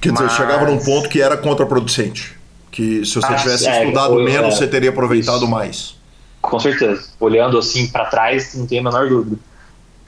[0.00, 0.32] Quer dizer, Mas...
[0.34, 2.38] chegava num ponto que era contraproducente.
[2.70, 5.48] Que se você ah, tivesse é, estudado menos, é, você teria aproveitado isso.
[5.48, 5.96] mais.
[6.40, 7.08] Com certeza.
[7.18, 9.36] Olhando assim para trás, não tem a menor dúvida.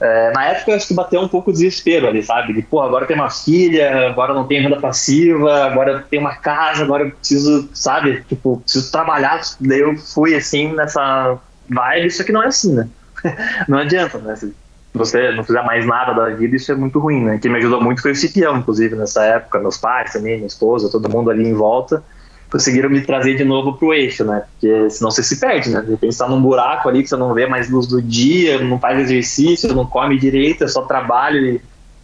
[0.01, 2.53] É, na época, acho que bateu um pouco o desespero ali, sabe?
[2.53, 6.83] De, pô, agora tem uma filha, agora não tem renda passiva, agora tem uma casa,
[6.83, 8.23] agora eu preciso, sabe?
[8.27, 9.39] Tipo, preciso trabalhar.
[9.59, 11.37] Daí eu fui, assim, nessa
[11.69, 12.89] vibe, só que não é assim, né?
[13.69, 14.35] não adianta, né?
[14.35, 14.51] Se
[14.91, 17.37] você não fizer mais nada da vida, isso é muito ruim, né?
[17.39, 20.89] Quem me ajudou muito foi o Cipião, inclusive, nessa época, meus pais também, minha esposa,
[20.89, 22.03] todo mundo ali em volta
[22.51, 24.43] conseguiram me trazer de novo pro eixo, né?
[24.51, 25.81] Porque senão você se perde, né?
[25.81, 28.59] De repente você tá num buraco ali que você não vê mais luz do dia,
[28.59, 31.61] não faz exercício, não come direito, é só trabalho e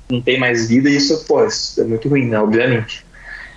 [0.10, 2.40] não tem mais vida, e isso, pô, isso é muito ruim, né?
[2.40, 3.06] Obviamente.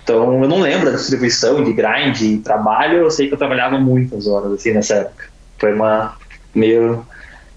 [0.03, 3.79] Então eu não lembro da distribuição de grind, de trabalho, eu sei que eu trabalhava
[3.79, 5.27] muitas horas, assim, nessa época.
[5.59, 6.17] Foi uma
[6.53, 7.07] meio.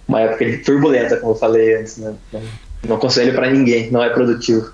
[0.07, 2.13] uma época turbulenta, como eu falei antes, né?
[2.31, 2.41] Não,
[2.87, 4.71] não conselho para ninguém, não é produtivo.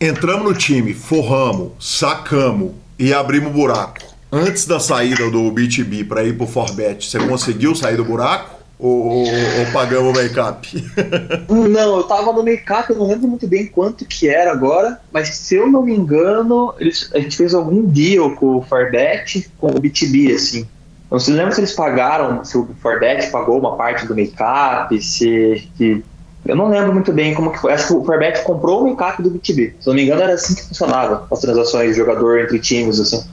[0.00, 4.00] Entramos no time, forramos, sacamos, e abrimos o buraco.
[4.30, 8.56] Antes da saída do BTB para ir para o Forbet, você conseguiu sair do buraco?
[8.78, 10.84] Ou, ou, ou pagamos o make-up?
[11.48, 15.30] não, eu tava no make-up, eu não lembro muito bem quanto que era agora, mas
[15.30, 19.68] se eu não me engano, eles, a gente fez algum deal com o Forbet, com
[19.68, 20.68] o BTB, assim.
[21.10, 25.66] Não se se eles pagaram, se o Forbet pagou uma parte do make-up, se
[26.46, 27.72] eu não lembro muito bem como que foi.
[27.72, 29.76] Acho que o Forbet comprou o make-up do BTB.
[29.80, 33.24] Se não me engano, era assim que funcionava as transações de jogador entre times, assim.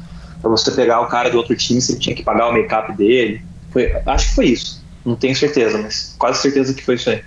[0.41, 3.41] Pra você pegar o cara do outro time, você tinha que pagar o make-up dele.
[3.71, 4.83] Foi, acho que foi isso.
[5.05, 7.21] Não tenho certeza, mas quase certeza que foi isso aí.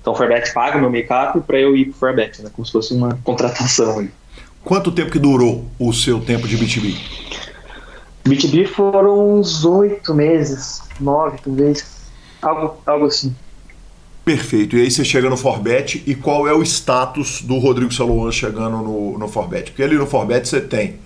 [0.00, 2.50] Então o Forbet paga meu make-up pra eu ir pro Forbet, né?
[2.52, 4.10] Como se fosse uma contratação ali.
[4.64, 6.96] Quanto tempo que durou o seu tempo de BTB?
[8.24, 11.84] BTB foram uns oito meses, nove talvez.
[12.42, 13.34] Algo, algo assim.
[14.28, 14.76] Perfeito.
[14.76, 18.76] E aí você chega no Forbet e qual é o status do Rodrigo Saloan chegando
[18.76, 19.70] no, no Forbet?
[19.70, 20.96] Porque ali no Forbet você tem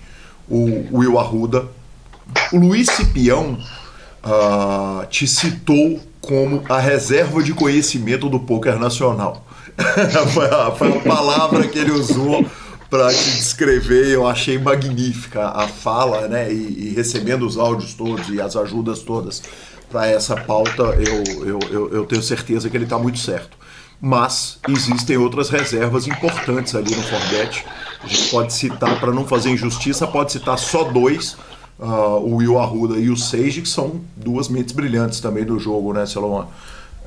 [0.45, 1.65] o Will Arruda,
[2.51, 3.57] o Luiz Cipião
[4.25, 9.47] uh, te citou como a reserva de conhecimento do poker nacional.
[10.33, 12.45] foi, a, foi a palavra que ele usou
[12.89, 16.51] para te descrever, eu achei magnífica a fala, né?
[16.51, 19.41] E, e recebendo os áudios todos e as ajudas todas
[19.93, 23.55] para essa pauta, eu, eu, eu, eu, tenho certeza que ele está muito certo.
[24.01, 27.63] Mas existem outras reservas importantes ali no Forbet.
[28.03, 31.37] A gente pode citar, para não fazer injustiça, pode citar só dois,
[31.79, 35.93] uh, o Will Arruda e o Sage, que são duas mentes brilhantes também do jogo,
[35.93, 36.47] né, Celoan?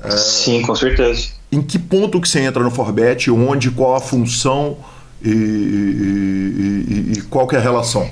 [0.01, 1.27] É, Sim, com certeza.
[1.51, 4.77] Em que ponto que você entra no Forbet, onde, qual a função
[5.21, 8.09] e, e, e, e qual que é a relação?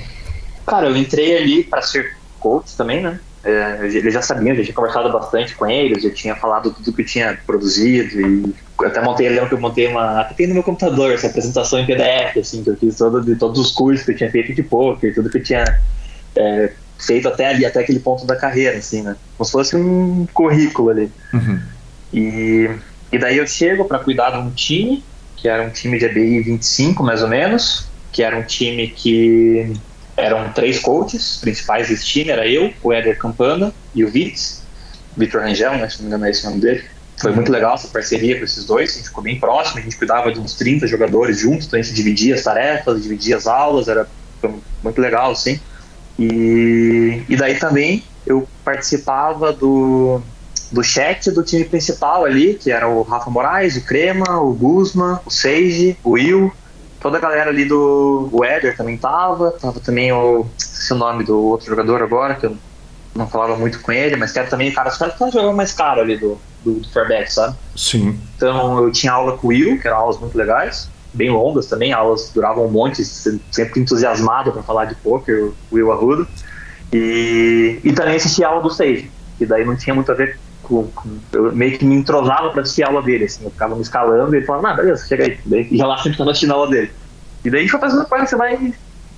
[0.68, 3.20] Cara, eu entrei ali para ser coach também, né?
[3.46, 6.92] É, eles já sabiam, eu já tinha conversado bastante com eles, já tinha falado tudo
[6.92, 10.56] que eu tinha produzido e até montei, lembro que eu montei uma, até tem no
[10.56, 14.04] meu computador essa apresentação em PDF, assim, que eu fiz todo, de todos os cursos
[14.04, 15.64] que eu tinha feito de poker, tudo que eu tinha
[16.36, 19.16] é, feito até ali, até aquele ponto da carreira, assim, né?
[19.38, 21.12] Como se fosse um currículo ali.
[21.32, 21.60] Uhum.
[22.12, 22.70] E,
[23.12, 25.04] e daí eu chego para cuidar de um time,
[25.38, 29.72] que era um time de ABI 25, mais ou menos, que era um time que
[30.18, 34.64] eram três coaches principais desse time, era eu, o Éder Campana e o Vitz,
[35.16, 36.84] Vitor Rangel, né, se não me engano é esse o nome dele.
[37.18, 39.96] Foi muito legal essa parceria com esses dois, a gente ficou bem próximo, a gente
[39.96, 43.88] cuidava de uns 30 jogadores juntos, então a gente dividia as tarefas, dividia as aulas,
[43.88, 44.08] era
[44.84, 45.60] muito legal, assim.
[46.20, 50.22] E, e daí também eu participava do,
[50.72, 55.20] do chat do time principal ali, que era o Rafa Moraes, o Crema, o Guzman,
[55.26, 56.52] o Seiji, o Will,
[57.06, 61.24] toda a galera ali do o Éder também tava, tava também o, se o nome
[61.24, 62.58] do outro jogador agora, que eu
[63.14, 65.72] não falava muito com ele, mas que era também o cara que tá jogando mais
[65.72, 67.56] caro ali do, do, do Fairback, sabe?
[67.76, 68.20] Sim.
[68.36, 71.94] Então eu tinha aula com o Will, que eram aulas muito legais, bem longas também,
[71.94, 76.28] aulas duravam um monte, sempre entusiasmado para falar de poker, o Will Arruda.
[76.92, 80.40] E, e também assisti a aula do Sage, que daí não tinha muito a ver
[80.68, 83.76] com, com, eu meio que me entrosava para assistir a aula dele, assim, eu ficava
[83.76, 85.40] me escalando e ele falava, ah, beleza, chega aí.
[85.46, 86.92] Daí, e lá sempre estava assistindo a aula dele.
[87.44, 88.74] E daí foi fazendo parte, você vai,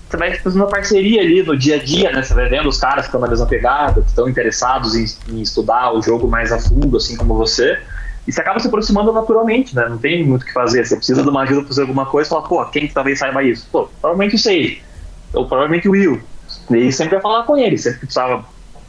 [0.10, 2.22] você vai fazendo uma parceria ali no dia a dia, né?
[2.22, 5.42] Você vai vendo os caras que estão na mesma pegada, que estão interessados em, em,
[5.42, 7.80] estudar o jogo mais a fundo, assim como você.
[8.28, 9.88] E você acaba se aproximando naturalmente, né?
[9.88, 10.86] Não tem muito o que fazer.
[10.86, 13.42] Você precisa de uma ajuda para fazer alguma coisa, fala, pô, quem que talvez saiba
[13.44, 13.68] isso?
[13.72, 14.82] Pô, provavelmente o Sei.
[15.34, 16.22] Ou provavelmente o Will.
[16.72, 18.46] E sempre ia falar com ele, sempre que precisava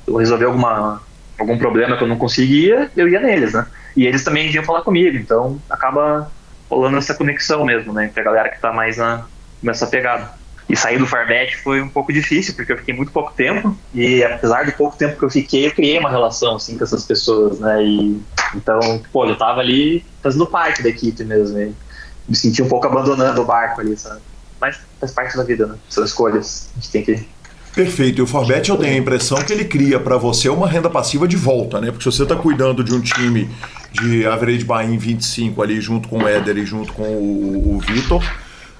[0.08, 1.00] resolver alguma
[1.38, 3.66] algum problema que eu não conseguia, eu ia neles, né?
[3.96, 6.30] E eles também iam falar comigo, então acaba
[6.68, 8.06] rolando essa conexão mesmo, né?
[8.06, 9.24] Entre a galera que tá mais na,
[9.62, 10.36] nessa pegada.
[10.68, 14.22] E sair do Farbet foi um pouco difícil, porque eu fiquei muito pouco tempo, e
[14.22, 17.58] apesar do pouco tempo que eu fiquei, eu criei uma relação, assim, com essas pessoas,
[17.58, 17.82] né?
[17.82, 18.20] E,
[18.54, 21.72] então, pô, eu tava ali fazendo parte da equipe mesmo, né?
[22.28, 24.20] Me senti um pouco abandonando o barco ali, sabe?
[24.60, 25.76] Mas faz parte da vida, né?
[25.88, 27.26] São escolhas, a gente tem que
[27.78, 28.18] Perfeito.
[28.18, 31.28] E o Forbet eu tenho a impressão que ele cria para você uma renda passiva
[31.28, 31.92] de volta, né?
[31.92, 33.48] Porque se você está cuidando de um time
[33.92, 37.78] de average buy em 25 ali junto com o Éder e junto com o, o
[37.78, 38.20] Vitor,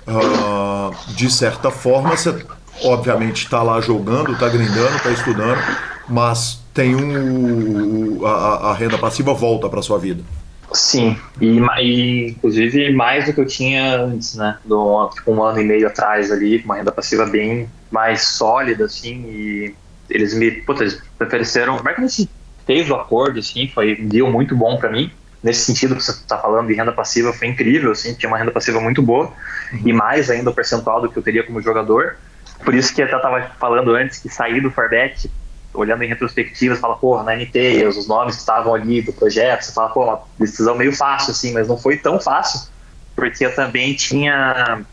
[0.05, 2.45] uh, de certa forma você
[2.83, 5.61] obviamente está lá jogando, está grindando, está estudando,
[6.09, 10.25] mas tem um a, a renda passiva volta para sua vida.
[10.73, 14.59] Sim, e, e, inclusive mais do que eu tinha antes, né?
[14.65, 19.25] Do, tipo, um ano e meio atrás ali, uma renda passiva bem mais sólida, assim,
[19.29, 19.75] e
[20.11, 22.29] eles me, puta, eles ofereceram, como é que a gente
[22.67, 25.11] fez o acordo, assim, foi um deal muito bom para mim,
[25.43, 28.51] nesse sentido que você está falando de renda passiva, foi incrível, assim, tinha uma renda
[28.51, 29.33] passiva muito boa,
[29.73, 29.83] uhum.
[29.87, 32.17] e mais ainda o percentual do que eu teria como jogador,
[32.63, 35.31] por isso que eu até tava falando antes que sair do Farbet
[35.75, 39.63] olhando em retrospectiva, você fala, porra, na NT, os nomes que estavam ali do projeto,
[39.63, 42.69] você fala, pô, uma decisão meio fácil, assim, mas não foi tão fácil,
[43.15, 44.85] porque eu também tinha.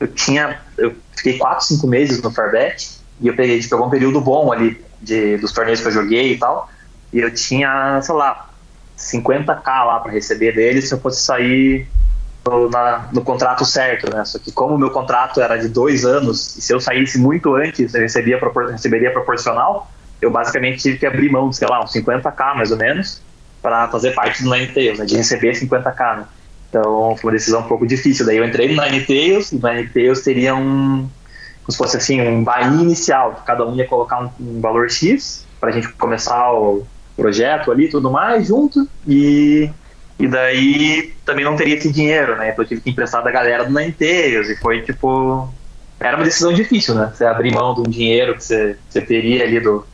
[0.00, 0.60] Eu tinha.
[0.76, 4.82] Eu fiquei 4, 5 meses no Farbet, e eu peguei, tipo, um período bom ali
[5.00, 6.68] de, dos torneios que eu joguei e tal,
[7.12, 8.50] e eu tinha, sei lá,
[8.96, 11.88] 50k lá para receber deles se eu fosse sair
[12.46, 14.24] no, na, no, contrato certo, né?
[14.24, 17.54] Só que como o meu contrato era de dois anos, e se eu saísse muito
[17.54, 19.90] antes, eu recebia, receberia proporcional,
[20.22, 23.20] eu basicamente tive que abrir mão, sei lá, uns 50k mais ou menos,
[23.60, 26.16] para fazer parte do Nine Tails, né, de receber 50k.
[26.18, 26.24] Né?
[26.70, 28.24] Então foi uma decisão um pouco difícil.
[28.24, 31.08] Daí eu entrei no Nine Tails, e no Nine Tails teria um,
[31.62, 35.44] como se fosse assim, um buy inicial, cada um ia colocar um, um valor X
[35.60, 39.68] para a gente começar o projeto ali tudo mais junto, e,
[40.18, 42.50] e daí também não teria esse dinheiro, né?
[42.50, 45.52] Então eu tive que emprestar da galera do Nine Tails, e foi tipo.
[46.00, 47.12] Era uma decisão difícil, né?
[47.14, 49.86] Você abrir mão de um dinheiro que você, você teria ali do,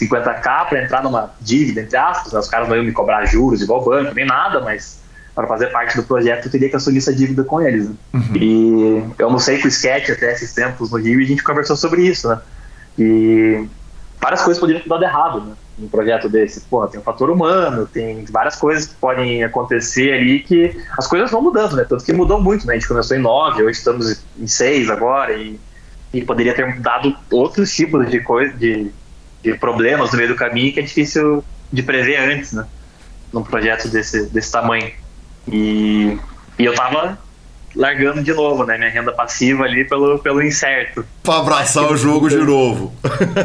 [0.00, 2.38] 50k para entrar numa dívida, entre aspas, né?
[2.38, 5.02] os caras não iam me cobrar juros igual banco, nem nada, mas
[5.34, 7.88] para fazer parte do projeto eu teria que assumir essa dívida com eles.
[7.88, 7.94] Né?
[8.12, 8.36] Uhum.
[8.36, 11.76] E eu almocei com o Sketch até esses tempos no Rio e a gente conversou
[11.76, 12.40] sobre isso, né?
[12.98, 13.66] E
[14.20, 15.54] várias coisas poderiam ter dado errado, né?
[15.76, 16.60] Um projeto desse.
[16.60, 21.30] Pô, tem um fator humano, tem várias coisas que podem acontecer ali que as coisas
[21.32, 21.84] vão mudando, né?
[21.88, 22.74] Tanto que mudou muito, né?
[22.74, 25.58] A gente começou em 9, hoje estamos em 6 agora e,
[26.12, 28.92] e poderia ter dado outros tipos de coisa, de
[29.44, 32.66] de problemas no meio do caminho que é difícil de prever antes, né?
[33.32, 34.90] Num projeto desse, desse tamanho.
[35.46, 36.18] E,
[36.58, 37.18] e eu tava
[37.76, 38.78] largando de novo, né?
[38.78, 41.04] Minha renda passiva ali pelo, pelo incerto.
[41.22, 42.92] Pra abraçar o jogo de novo.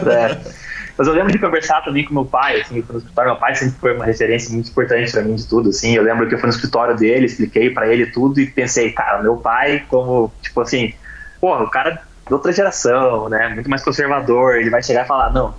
[0.09, 0.59] É.
[0.97, 3.31] Mas eu lembro de conversar também com meu pai, assim, no escritório.
[3.31, 5.95] Meu pai sempre foi uma referência muito importante para mim de tudo, assim.
[5.95, 9.23] Eu lembro que eu fui no escritório dele, expliquei para ele tudo e pensei, cara,
[9.23, 10.93] meu pai, como, tipo assim,
[11.39, 13.47] porra, o cara de outra geração, né?
[13.47, 14.57] Muito mais conservador.
[14.57, 15.55] Ele vai chegar e falar: não,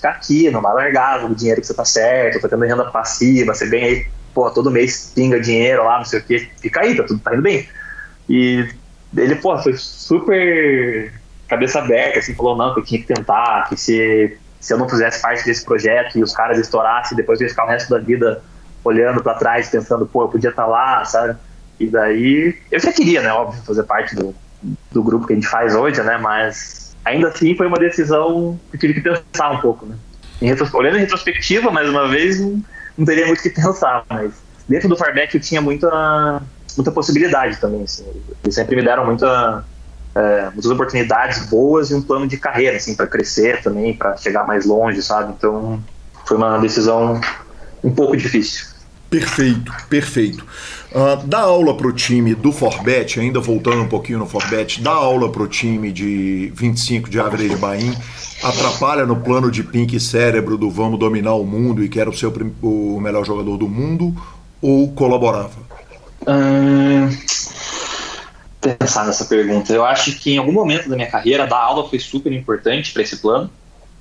[0.00, 3.54] ficar aqui, não vai largar o dinheiro que você tá certo, tá tendo renda passiva,
[3.54, 6.96] você ganha aí, pô, todo mês pinga dinheiro lá, não sei o quê, fica aí,
[6.96, 7.68] tá tudo tá indo bem.
[8.28, 8.68] E
[9.16, 11.12] ele, pô, foi super
[11.48, 14.88] cabeça aberta, assim, falou: não, que eu tinha que tentar, que se se eu não
[14.88, 17.98] fizesse parte desse projeto e os caras estourassem, depois eu ia ficar o resto da
[17.98, 18.42] vida
[18.84, 21.38] olhando para trás, pensando, pô, eu podia estar tá lá, sabe?
[21.78, 24.34] E daí, eu já queria, né, óbvio, fazer parte do,
[24.92, 28.78] do grupo que a gente faz hoje, né, mas ainda assim foi uma decisão que
[28.78, 29.96] tive que pensar um pouco, né.
[30.40, 32.62] Em retro, olhando em retrospectiva, mais uma vez, não,
[32.96, 34.32] não teria muito o que pensar, mas
[34.68, 36.42] dentro do Farback eu tinha muita,
[36.76, 38.06] muita possibilidade também, assim,
[38.42, 39.64] eles sempre me deram muita
[40.14, 44.46] é, muitas oportunidades boas e um plano de carreira, assim, para crescer também, para chegar
[44.46, 45.32] mais longe, sabe?
[45.36, 45.82] Então,
[46.26, 47.20] foi uma decisão
[47.82, 48.66] um pouco difícil.
[49.08, 50.46] Perfeito, perfeito.
[50.92, 54.90] Uh, dá aula para o time do Forbet, ainda voltando um pouquinho no Forbet, dá
[54.90, 57.94] aula para o time de 25 de Average Bahia,
[58.42, 62.96] atrapalha no plano de pink cérebro do vamos dominar o mundo e quero ser o,
[62.96, 64.12] o melhor jogador do mundo
[64.60, 65.52] ou colaborava?
[66.26, 67.08] Hum,
[68.60, 69.72] pensar nessa pergunta.
[69.72, 73.02] Eu acho que em algum momento da minha carreira, dar aula foi super importante para
[73.02, 73.48] esse plano.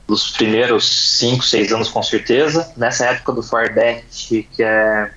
[0.08, 2.74] Nos primeiros 5, 6 anos, com certeza.
[2.76, 4.04] Nessa época do Farbet,
[4.52, 5.12] que é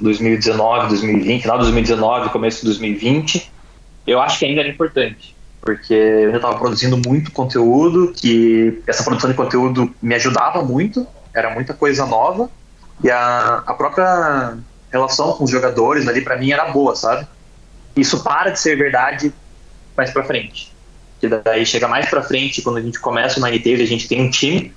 [0.00, 3.52] 2019, 2020, final de 2019, começo de 2020,
[4.06, 5.34] eu acho que ainda era importante.
[5.60, 11.06] Porque eu já estava produzindo muito conteúdo, que essa produção de conteúdo me ajudava muito,
[11.34, 12.50] era muita coisa nova,
[13.02, 14.58] e a, a própria
[14.92, 17.26] relação com os jogadores ali, para mim, era boa, sabe?
[17.96, 19.32] isso para de ser verdade
[19.96, 20.72] mais para frente.
[21.20, 24.22] Que daí chega mais para frente quando a gente começa o Nine a gente tem
[24.22, 24.72] um time.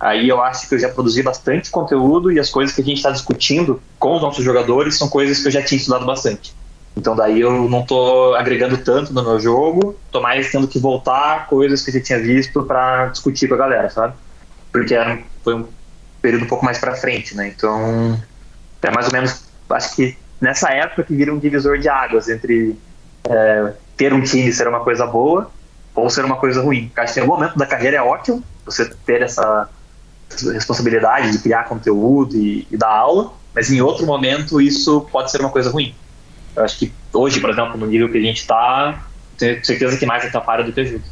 [0.00, 2.98] Aí eu acho que eu já produzi bastante conteúdo e as coisas que a gente
[2.98, 6.54] está discutindo com os nossos jogadores são coisas que eu já tinha estudado bastante.
[6.96, 11.46] Então daí eu não tô agregando tanto no meu jogo, tô mais tendo que voltar
[11.46, 14.14] coisas que eu já tinha visto para discutir com a galera, sabe?
[14.70, 15.66] Porque era, foi um
[16.22, 17.48] período um pouco mais para frente, né?
[17.48, 18.20] Então
[18.82, 22.78] é mais ou menos, acho que nessa época que vira um divisor de águas entre
[23.28, 25.50] é, ter um time ser uma coisa boa
[25.94, 26.90] ou ser uma coisa ruim.
[26.96, 29.68] Acho que em algum momento da carreira é ótimo você ter essa
[30.52, 35.40] responsabilidade de criar conteúdo e, e dar aula, mas em outro momento isso pode ser
[35.40, 35.94] uma coisa ruim.
[36.54, 39.06] Eu acho que hoje, por exemplo, no nível que a gente está,
[39.36, 41.04] tenho certeza que mais atrapalha do que ajuda.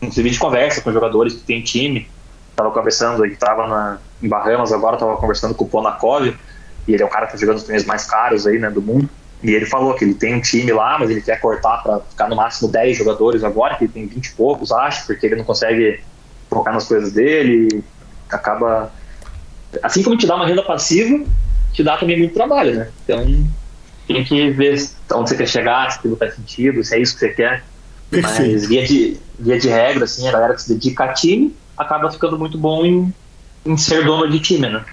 [0.00, 2.08] Inclusive de conversa com jogadores que tem time,
[2.50, 6.34] estava conversando, ele estava em Bahamas agora, estava conversando com o Ponakov,
[6.88, 8.80] e ele é o cara que tá jogando os torneios mais caros aí, né, do
[8.80, 9.08] mundo.
[9.42, 12.28] E ele falou que ele tem um time lá, mas ele quer cortar para ficar
[12.28, 15.44] no máximo 10 jogadores agora, que ele tem 20 e poucos, acho, porque ele não
[15.44, 16.00] consegue
[16.48, 17.84] focar nas coisas dele,
[18.34, 18.92] acaba.
[19.82, 21.24] Assim como te dá uma renda passiva,
[21.72, 22.88] te dá também muito trabalho, né?
[23.04, 23.46] Então
[24.06, 27.20] tem que ver onde você quer chegar, se aquilo faz sentido, se é isso que
[27.20, 27.64] você quer.
[28.10, 28.52] Perfeito.
[28.52, 32.10] Mas via de, via de regra, assim, a galera que se dedica a time acaba
[32.10, 33.12] ficando muito bom em,
[33.64, 34.84] em ser dono de time, né?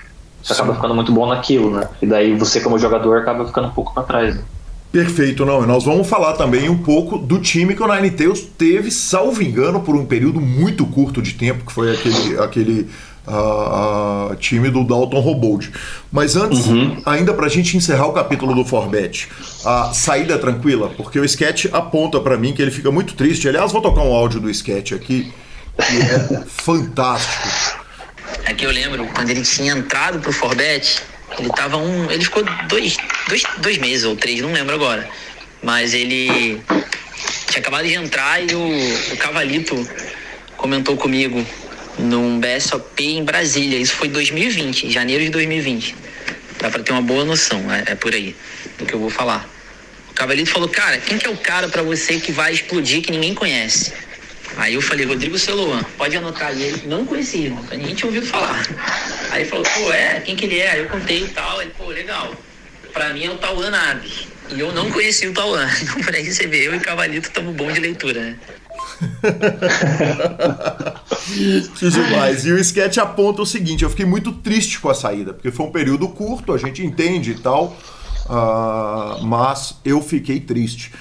[0.42, 1.88] Você acaba ficando muito bom naquilo, né?
[2.02, 4.36] E daí você, como jogador, acaba ficando um pouco para trás.
[4.36, 4.44] Né?
[4.92, 5.64] Perfeito, não.
[5.64, 9.42] E nós vamos falar também um pouco do time que o Nine Tails teve, salvo
[9.42, 12.90] engano, por um período muito curto de tempo, que foi aquele, aquele
[13.28, 15.72] uh, uh, time do Dalton Robold.
[16.12, 17.02] Mas antes, uhum.
[17.06, 19.30] ainda para a gente encerrar o capítulo do Forbet,
[19.66, 23.48] a saída é tranquila, porque o sketch aponta para mim que ele fica muito triste.
[23.48, 25.32] Aliás, vou tocar um áudio do sketch aqui,
[25.78, 27.82] que é fantástico.
[28.46, 31.02] É que eu lembro, quando ele tinha entrado pro Forbet,
[31.40, 32.10] ele tava um.
[32.12, 32.98] Ele ficou dois,
[33.28, 35.08] dois, dois meses ou três, não lembro agora.
[35.62, 36.62] Mas ele
[37.48, 39.88] tinha acabado de entrar e o, o Cavalito
[40.58, 41.46] comentou comigo
[41.98, 43.78] num BSOP em Brasília.
[43.78, 45.96] Isso foi 2020, janeiro de 2020.
[46.60, 48.36] Dá pra ter uma boa noção, é, é por aí,
[48.78, 49.50] do que eu vou falar.
[50.10, 53.12] O Cavalito falou, cara, quem que é o cara para você que vai explodir que
[53.12, 53.92] ninguém conhece?
[54.58, 56.62] Aí eu falei, Rodrigo Celoan, pode anotar aí.
[56.62, 58.64] Ele não conhecia, nunca ninguém tinha ouvido falar.
[59.32, 60.72] Aí ele falou, pô, é, quem que ele é?
[60.72, 61.62] Aí eu contei e tal.
[61.62, 62.36] Ele, pô, legal.
[62.94, 64.28] Pra mim é o Tauan Naves.
[64.52, 65.68] E eu não conheci o Tauan.
[65.82, 68.38] Então por aí você vê, eu e o Cavalito estamos bom de leitura, né?
[71.78, 72.46] que demais.
[72.46, 75.66] E o sketch aponta o seguinte: eu fiquei muito triste com a saída, porque foi
[75.66, 77.76] um período curto, a gente entende e tal,
[78.26, 80.92] uh, mas eu fiquei triste.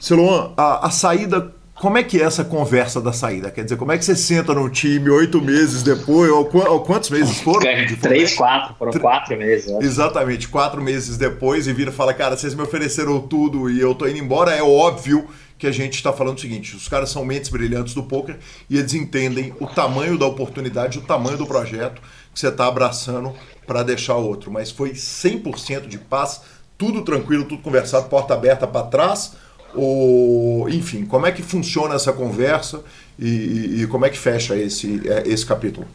[0.00, 3.50] Celoan, a, a saída como é que é essa conversa da saída?
[3.50, 7.10] Quer dizer, como é que você senta no time oito meses depois, ou, ou quantos
[7.10, 7.58] meses foram?
[7.96, 9.68] Três, quatro, foram quatro meses.
[9.80, 13.96] Exatamente, quatro meses depois e vira e fala, cara, vocês me ofereceram tudo e eu
[13.96, 15.26] tô indo embora, é óbvio
[15.62, 18.36] que a gente está falando o seguinte: os caras são mentes brilhantes do poker
[18.68, 22.02] e eles entendem o tamanho da oportunidade, o tamanho do projeto
[22.34, 23.32] que você está abraçando
[23.64, 24.50] para deixar outro.
[24.50, 26.40] Mas foi 100% de paz,
[26.76, 29.34] tudo tranquilo, tudo conversado, porta aberta para trás.
[29.72, 32.82] Ou, enfim, como é que funciona essa conversa
[33.16, 35.86] e, e como é que fecha esse, é, esse capítulo?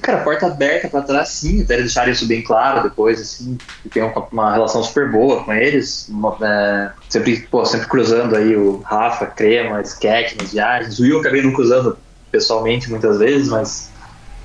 [0.00, 3.58] Cara, porta aberta para trás, sim, até eles deixarem isso bem claro depois, assim,
[3.90, 9.26] tem uma relação super boa com eles, é, sempre, pô, sempre cruzando aí o Rafa,
[9.26, 11.98] Crema, Sketch nas viagens, o Will acabei não cruzando
[12.30, 13.90] pessoalmente muitas vezes, mas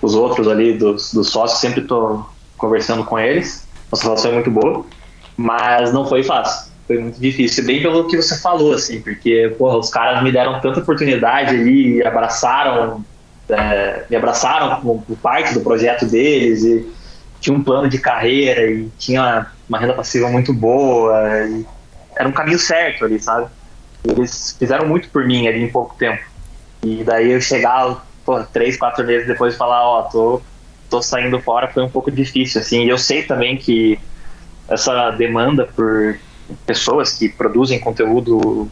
[0.02, 2.26] os outros ali dos, dos sócios sempre tô
[2.58, 4.86] conversando com eles, nossa relação é muito boa,
[5.38, 9.78] mas não foi fácil, foi muito difícil, bem pelo que você falou, assim, porque, porra,
[9.78, 13.06] os caras me deram tanta oportunidade ali, abraçaram
[13.50, 16.92] é, me abraçaram como, parte do projeto deles e
[17.40, 21.14] tinha um plano de carreira e tinha uma renda passiva muito boa
[21.46, 21.66] e
[22.16, 23.48] era um caminho certo ali, sabe?
[24.04, 26.24] Eles fizeram muito por mim ali em pouco tempo.
[26.84, 30.42] E daí eu chegar, pô, três, quatro meses depois de falar, ó, oh, tô,
[30.90, 32.86] tô saindo fora, foi um pouco difícil, assim.
[32.86, 33.98] E eu sei também que
[34.68, 36.18] essa demanda por
[36.66, 38.70] pessoas que produzem conteúdo,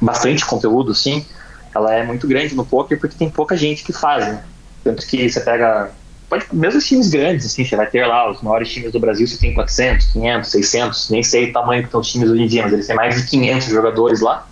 [0.00, 1.26] bastante conteúdo, sim,
[1.74, 4.44] ela é muito grande no poker porque tem pouca gente que faz, né?
[4.84, 5.90] Tanto que você pega,
[6.28, 9.26] pode, mesmo os times grandes, assim, você vai ter lá os maiores times do Brasil,
[9.26, 12.46] você tem 400, 500, 600, nem sei o tamanho que estão os times hoje em
[12.46, 14.46] dia, mas eles têm mais de 500 jogadores lá.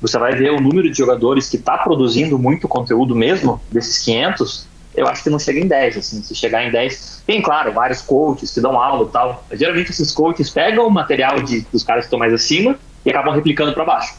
[0.00, 4.68] Você vai ver o número de jogadores que está produzindo muito conteúdo mesmo, desses 500,
[4.94, 8.00] eu acho que não chega em 10, assim, se chegar em 10, tem, claro, vários
[8.00, 11.82] coaches que dão aula e tal, mas geralmente esses coaches pegam o material de, dos
[11.82, 14.14] caras que estão mais acima e acabam replicando para baixo.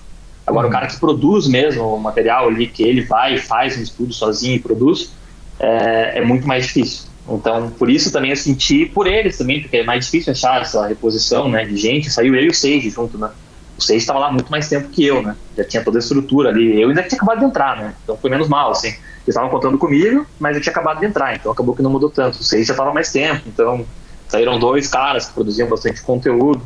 [0.50, 3.84] Agora, o cara que produz mesmo o material ali, que ele vai e faz um
[3.84, 5.12] estudo sozinho e produz,
[5.60, 7.08] é, é, muito mais difícil.
[7.30, 10.88] Então, por isso também eu senti por eles também, porque é mais difícil achar essa
[10.88, 12.10] reposição né, de gente.
[12.10, 13.30] Saiu eu e o Sage junto, né?
[13.78, 15.36] O Sage estava lá muito mais tempo que eu, né?
[15.56, 16.82] Já tinha toda a estrutura ali.
[16.82, 17.94] Eu ainda tinha acabado de entrar, né?
[18.04, 18.88] Então foi menos mal, assim.
[18.88, 22.10] Eles estavam contando comigo, mas eu tinha acabado de entrar, então acabou que não mudou
[22.10, 22.40] tanto.
[22.40, 23.86] O Sage já estava mais tempo, então
[24.28, 26.64] saíram dois caras que produziam bastante conteúdo,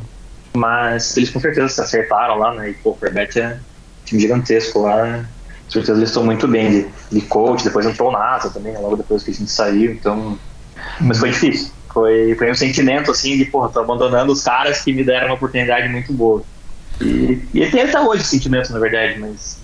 [0.54, 2.70] mas eles com certeza se acertaram lá, né?
[2.70, 3.58] E pô, o Forbet é
[4.04, 5.24] time gigantesco lá.
[5.64, 8.78] Com certeza eles estão muito bem de, de coach, depois entrou o NASA também, né,
[8.78, 10.38] logo depois que a gente saiu, então.
[11.00, 11.72] Mas foi difícil.
[11.92, 15.36] Foi, foi um sentimento assim de, porra, tô abandonando os caras que me deram uma
[15.36, 16.42] oportunidade muito boa.
[17.00, 19.58] E, e tem até hoje sentimento, na verdade, mas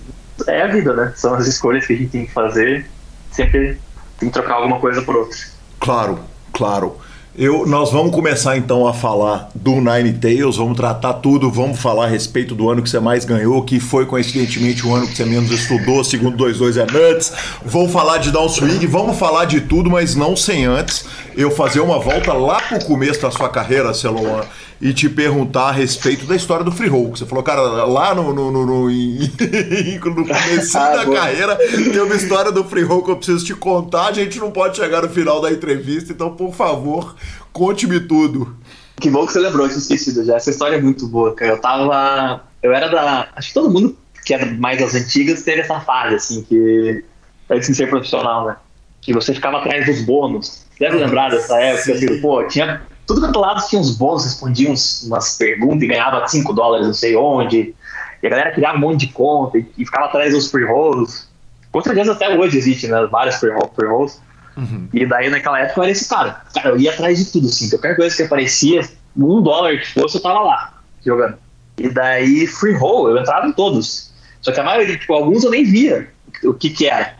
[0.47, 1.13] é a vida, né?
[1.15, 2.85] São as escolhas que a gente tem que fazer.
[3.31, 3.79] Sempre
[4.17, 5.37] tem que trocar alguma coisa por outra.
[5.79, 6.19] Claro,
[6.53, 6.97] claro.
[7.33, 12.03] Eu, nós vamos começar então a falar do Nine Tails, vamos tratar tudo, vamos falar
[12.03, 15.23] a respeito do ano que você mais ganhou, que foi coincidentemente o ano que você
[15.23, 17.31] menos estudou, segundo 22 é Nuts.
[17.63, 21.05] Vamos falar de Down Swing, vamos falar de tudo, mas não sem antes
[21.37, 24.41] eu fazer uma volta lá pro começo da sua carreira, Celuan
[24.81, 27.11] e te perguntar a respeito da história do free roll.
[27.15, 31.17] Você falou, cara, lá no, no, no, no, no começo ah, da boa.
[31.17, 34.07] carreira tem uma história do free roll que eu preciso te contar.
[34.07, 37.15] A gente não pode chegar no final da entrevista, então, por favor,
[37.53, 38.55] conte-me tudo.
[38.99, 40.35] Que bom que você lembrou, eu tinha esquecido já.
[40.35, 41.51] Essa história é muito boa, cara.
[41.51, 42.43] Eu tava.
[42.61, 43.27] Eu era da.
[43.35, 47.03] Acho que todo mundo que é mais das antigas teve essa fase, assim, que.
[47.49, 48.55] Antes de ser profissional, né?
[49.01, 50.65] Que você ficava atrás dos bônus.
[50.79, 54.73] Deve lembrar dessa época, assim, pô, tinha tudo quanto lado tinha uns bônus, respondiam
[55.03, 57.75] umas perguntas e ganhava 5 dólares não sei onde.
[58.21, 61.27] E a galera criava um monte de conta e, e ficava atrás dos free rolls.
[61.71, 63.05] Com certeza até hoje existe, né?
[63.07, 64.21] Vários free rolls.
[64.55, 64.87] Uhum.
[64.93, 66.41] E daí naquela época eu era esse cara.
[66.53, 67.69] Cara, eu ia atrás de tudo, assim.
[67.69, 68.81] Qualquer coisa que aparecia,
[69.15, 70.73] um dólar que fosse, eu tava lá,
[71.05, 71.37] jogando.
[71.77, 74.11] E daí, free roll, eu entrava em todos.
[74.41, 76.09] Só que a maioria, tipo, alguns eu nem via
[76.43, 77.15] o que que era.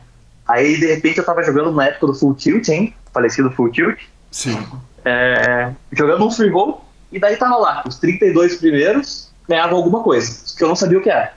[0.47, 2.93] Aí, de repente, eu tava jogando na época do Full Tilt, hein?
[3.13, 3.99] Falecido Full Tilt.
[4.29, 4.57] Sim
[5.05, 10.55] é, jogando um free roll, e daí tava lá, os 32 primeiros ganhavam alguma coisa,
[10.55, 11.33] que eu não sabia o que era.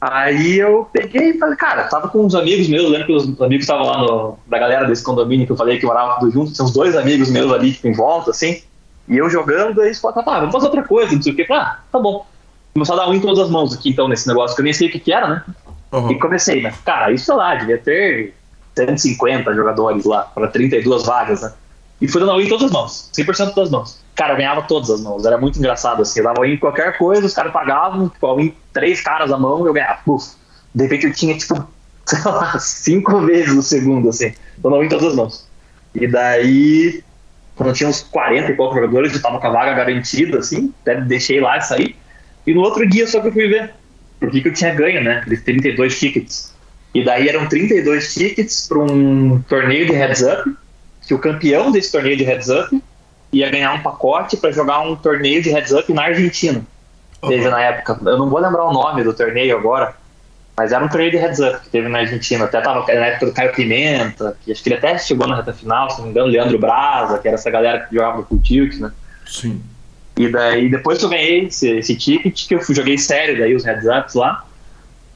[0.00, 3.64] Aí eu peguei e falei, cara, tava com uns amigos meus, lembro que os amigos
[3.64, 6.64] estavam lá no, da galera desse condomínio que eu falei que morava tudo junto, tinha
[6.64, 8.62] uns dois amigos meus ali, tipo, em volta, assim,
[9.08, 11.36] e eu jogando, aí eles falaram, tá, tá, vamos fazer outra coisa, não sei o
[11.36, 12.26] que, ah, tá bom.
[12.74, 14.72] Começou a dar um em todas as mãos aqui, então, nesse negócio, que eu nem
[14.72, 15.44] sei o que que era, né?
[15.92, 16.10] Uhum.
[16.10, 16.74] E comecei, né?
[16.84, 18.34] Cara, isso lá, devia ter
[18.76, 21.52] 150 jogadores lá, para 32 vagas, né?
[22.04, 23.98] E fui dando all-in em todas as mãos, 100% das mãos.
[24.14, 26.20] Cara, eu ganhava todas as mãos, era muito engraçado assim.
[26.20, 29.66] Eu dava all-in em qualquer coisa, os caras pagavam, tipo, all-in três caras a mão,
[29.66, 30.00] eu ganhava.
[30.04, 30.34] Puf.
[30.74, 31.66] De repente eu tinha, tipo,
[32.04, 35.48] sei lá, cinco vezes no segundo, assim, dando all-in em todas as mãos.
[35.94, 37.02] E daí,
[37.56, 41.00] quando tinha uns 40 e poucos jogadores, eu tava com a vaga garantida, assim, até
[41.00, 41.96] deixei lá e saí.
[42.46, 43.72] E no outro dia só que eu fui ver
[44.20, 45.24] por que, eu tinha ganho, né?
[45.26, 46.54] De 32 tickets.
[46.94, 50.54] E daí eram 32 tickets para um torneio de heads up,
[51.06, 52.82] que o campeão desse torneio de heads up
[53.32, 56.62] ia ganhar um pacote para jogar um torneio de heads up na Argentina.
[57.26, 59.94] Teve na época, eu não vou lembrar o nome do torneio agora,
[60.56, 62.44] mas era um torneio de heads up que teve na Argentina.
[62.44, 65.52] Até tava na época do Caio Pimenta, que acho que ele até chegou na reta
[65.52, 68.40] final, se não me engano, Leandro Braza, que era essa galera que jogava no Full
[68.40, 68.92] Tilt, né?
[69.26, 69.62] Sim.
[70.16, 73.64] E daí, depois que eu ganhei esse, esse ticket, que eu joguei sério daí os
[73.64, 74.44] heads ups lá,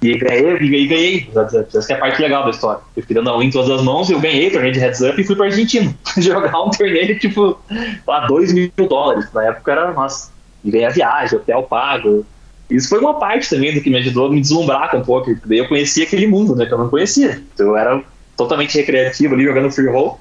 [0.01, 1.75] e ganhei, e ganhei heads ups.
[1.75, 2.81] Essa é a parte legal da história.
[2.97, 5.01] Eu fui dando a win em todas as mãos, eu ganhei o torneio de heads
[5.01, 7.59] up e fui pra Argentina jogar um torneio, tipo,
[8.07, 9.27] lá, 2 mil dólares.
[9.33, 10.31] Na época era, nossa,
[10.65, 12.25] e ganhei a viagem, hotel pago.
[12.71, 15.35] Isso foi uma parte também do que me ajudou a me deslumbrar com um pouco.
[15.47, 17.43] Daí eu conhecia aquele mundo, né, que eu não conhecia.
[17.55, 18.03] Então eu era
[18.37, 20.21] totalmente recreativo ali, jogando free roll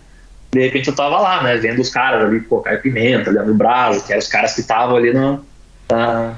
[0.51, 4.03] de repente eu tava lá, né, vendo os caras ali, pô, Caio Pimenta, Leandro Brazo,
[4.03, 5.45] que eram os caras que estavam ali no,
[5.89, 6.36] na,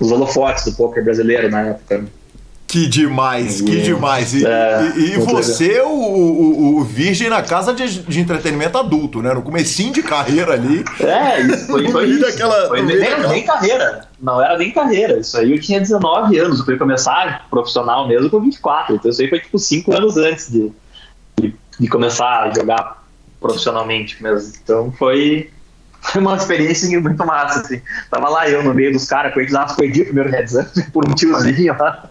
[0.00, 2.04] nos holofotes do poker brasileiro na época.
[2.74, 4.34] Que demais, que demais.
[4.34, 9.22] E, é, e, e você, o, o, o, virgem na casa de, de, entretenimento adulto,
[9.22, 9.32] né?
[9.32, 10.84] No comecinho de carreira ali.
[10.98, 12.22] É, isso foi, foi isso.
[12.22, 13.28] Daquela, foi nem, daquela...
[13.28, 14.08] nem carreira.
[14.20, 15.20] Não era nem carreira.
[15.20, 16.58] Isso aí eu tinha 19 anos.
[16.58, 18.96] Eu fui começar profissional mesmo com 24.
[18.96, 20.72] Então isso aí foi tipo 5 anos antes de,
[21.40, 23.04] de, de começar a jogar
[23.40, 24.52] profissionalmente mesmo.
[24.64, 25.48] Então foi,
[26.04, 27.80] foi uma experiência muito massa, assim.
[28.10, 31.14] Tava lá eu no meio dos caras, perdi, perdi o primeiro heads up por um
[31.14, 32.08] tiozinho lá.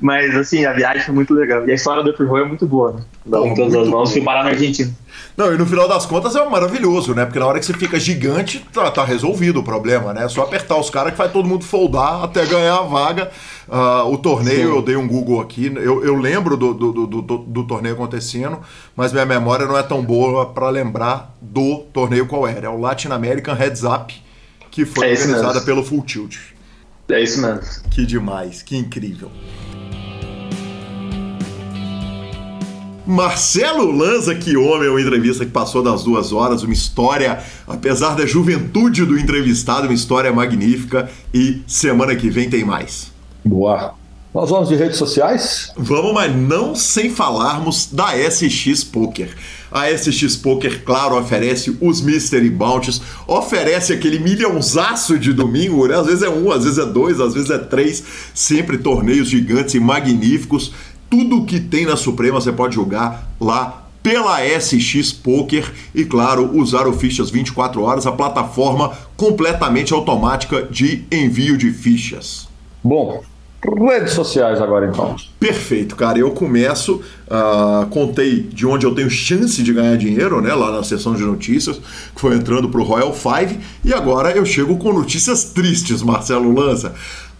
[0.00, 1.66] Mas assim, a viagem foi muito legal.
[1.66, 3.00] E a história do Upper é muito boa, né?
[3.26, 4.90] Dá em todas as mãos, fui parar na Argentina.
[5.36, 7.24] Não, e no final das contas é maravilhoso, né?
[7.24, 10.24] Porque na hora que você fica gigante, tá, tá resolvido o problema, né?
[10.24, 13.30] É só apertar os caras que vai todo mundo foldar até ganhar a vaga.
[13.68, 14.76] Uh, o torneio, Sim.
[14.76, 18.60] eu dei um Google aqui, eu, eu lembro do do, do, do, do, torneio acontecendo,
[18.94, 22.66] mas minha memória não é tão boa para lembrar do torneio qual era.
[22.66, 24.14] É o Latin American Heads Up,
[24.70, 26.36] que foi é organizada pelo Full Tilt.
[27.08, 27.60] É isso mesmo.
[27.90, 29.30] Que demais, que incrível.
[33.06, 38.24] Marcelo Lanza, que homem, uma entrevista que passou das duas horas, uma história, apesar da
[38.24, 41.10] juventude do entrevistado, uma história magnífica.
[41.32, 43.12] E semana que vem tem mais.
[43.44, 43.94] Boa.
[44.34, 45.70] Nós vamos de redes sociais?
[45.76, 49.32] Vamos, mas não sem falarmos da SX Poker.
[49.70, 55.96] A SX Poker, claro, oferece os Mystery Bounties, oferece aquele milhãozaço de domingo, né?
[55.96, 58.02] Às vezes é um, às vezes é dois, às vezes é três,
[58.34, 60.72] sempre torneios gigantes e magníficos.
[61.14, 66.88] Tudo que tem na Suprema você pode jogar lá pela SX Poker e, claro, usar
[66.88, 72.48] o Fichas 24 horas, a plataforma completamente automática de envio de fichas.
[72.82, 73.22] Bom,
[73.88, 75.14] redes sociais agora então.
[75.38, 76.18] Perfeito, cara.
[76.18, 80.52] Eu começo, uh, contei de onde eu tenho chance de ganhar dinheiro, né?
[80.52, 81.78] Lá na seção de notícias,
[82.12, 83.60] que foi entrando para o Royal Five.
[83.84, 86.92] E agora eu chego com notícias tristes, Marcelo Lanza.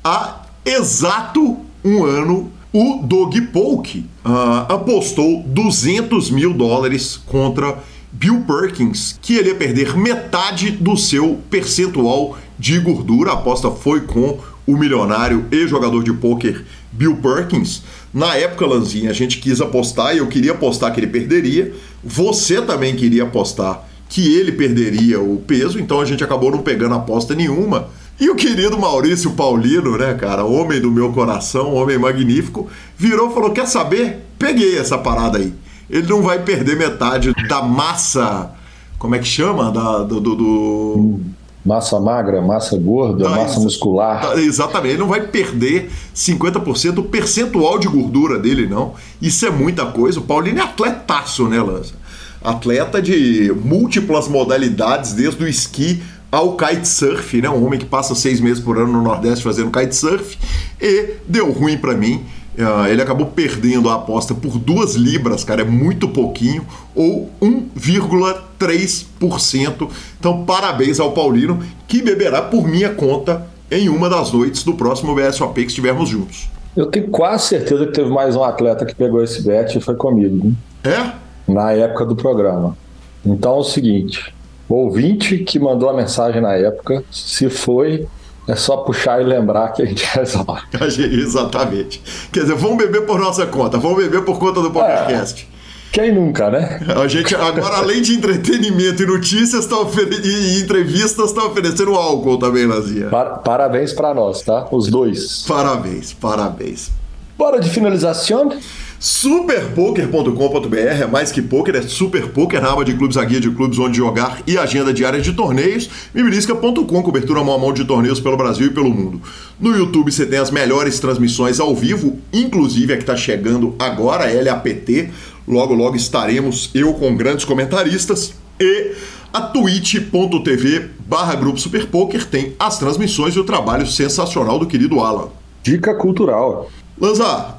[0.05, 7.79] Há exato um ano o Doug Polk uh, apostou 200 mil dólares contra
[8.11, 13.31] Bill Perkins, que ele ia perder metade do seu percentual de gordura.
[13.31, 17.85] A aposta foi com o milionário e jogador de pôquer Bill Perkins.
[18.13, 21.73] Na época, Lanzinha, a gente quis apostar e eu queria apostar que ele perderia.
[22.03, 26.97] Você também queria apostar que ele perderia o peso, então a gente acabou não pegando
[26.97, 27.89] aposta nenhuma.
[28.19, 33.35] E o querido Maurício Paulino, né, cara, homem do meu coração, homem magnífico, virou e
[33.35, 34.25] falou: Quer saber?
[34.39, 35.53] Peguei essa parada aí.
[35.91, 38.53] Ele não vai perder metade da massa.
[38.99, 39.71] Como é que chama?
[39.71, 41.21] Da, do, do, do...
[41.65, 44.21] Massa magra, massa gorda, ah, massa muscular.
[44.21, 48.93] Tá, exatamente, ele não vai perder 50% do percentual de gordura dele, não.
[49.21, 50.21] Isso é muita coisa.
[50.21, 51.95] O Paulino é atletaço, né, Lança?
[52.43, 56.03] Atleta de múltiplas modalidades, desde o esqui
[56.35, 57.49] ao kitesurf, né?
[57.49, 60.37] Um homem que passa seis meses por ano no Nordeste fazendo kitesurf
[60.81, 62.25] e deu ruim para mim.
[62.59, 66.65] Uh, ele acabou perdendo a aposta por duas libras, cara, é muito pouquinho,
[66.95, 69.91] ou 1,3%.
[70.21, 71.59] Então, parabéns ao Paulino,
[71.89, 76.49] que beberá por minha conta em uma das noites do próximo BSOP que estivermos juntos.
[76.77, 79.97] Eu tenho quase certeza que teve mais um atleta que pegou esse bet e foi
[79.97, 80.53] comigo.
[80.85, 81.11] É?
[81.51, 82.77] Na época do programa.
[83.25, 84.33] Então é o seguinte:
[84.69, 88.07] ouvinte que mandou a mensagem na época, se foi,
[88.47, 90.63] é só puxar e lembrar que a gente resolve.
[91.21, 92.03] Exatamente.
[92.33, 95.49] Quer dizer, vamos beber por nossa conta, vamos beber por conta do podcast.
[95.51, 95.55] É.
[95.95, 96.81] Quem nunca, né?
[97.01, 99.77] A gente agora, além de entretenimento e notícias tá
[100.25, 103.07] e entrevistas, está oferecendo álcool também, Nazia.
[103.07, 104.67] Par parabéns para nós, tá?
[104.73, 105.45] Os dois.
[105.47, 106.91] Parabéns, parabéns.
[107.39, 108.59] Bora de finalização?
[109.05, 113.79] Superpoker.com.br é mais que poker, é super poker, aba de clubes, a guia de clubes
[113.79, 115.91] onde jogar e agenda diária de torneios.
[116.15, 119.21] Mibilisca.com, cobertura mão a mão de torneios pelo Brasil e pelo mundo.
[119.61, 124.25] No YouTube você tem as melhores transmissões ao vivo, inclusive a que está chegando agora,
[124.43, 125.11] LAPT.
[125.47, 128.33] Logo, logo estaremos eu com grandes comentaristas.
[128.59, 128.93] E
[129.35, 135.01] a twitch.tv barra Grupo Super Poker tem as transmissões e o trabalho sensacional do querido
[135.01, 135.29] Alan.
[135.63, 136.71] Dica cultural.
[137.01, 137.57] Lanza,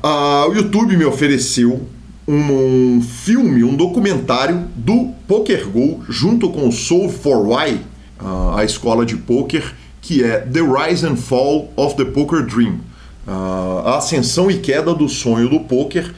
[0.47, 1.85] o YouTube me ofereceu
[2.25, 7.81] um, um, filme, um documentário do Poker Go junto com o Soul for Why,
[8.21, 12.79] uh, a escola de poker, que é The Rise and Fall of the Poker Dream.
[13.27, 16.13] A ascensão e queda do sonho do poker.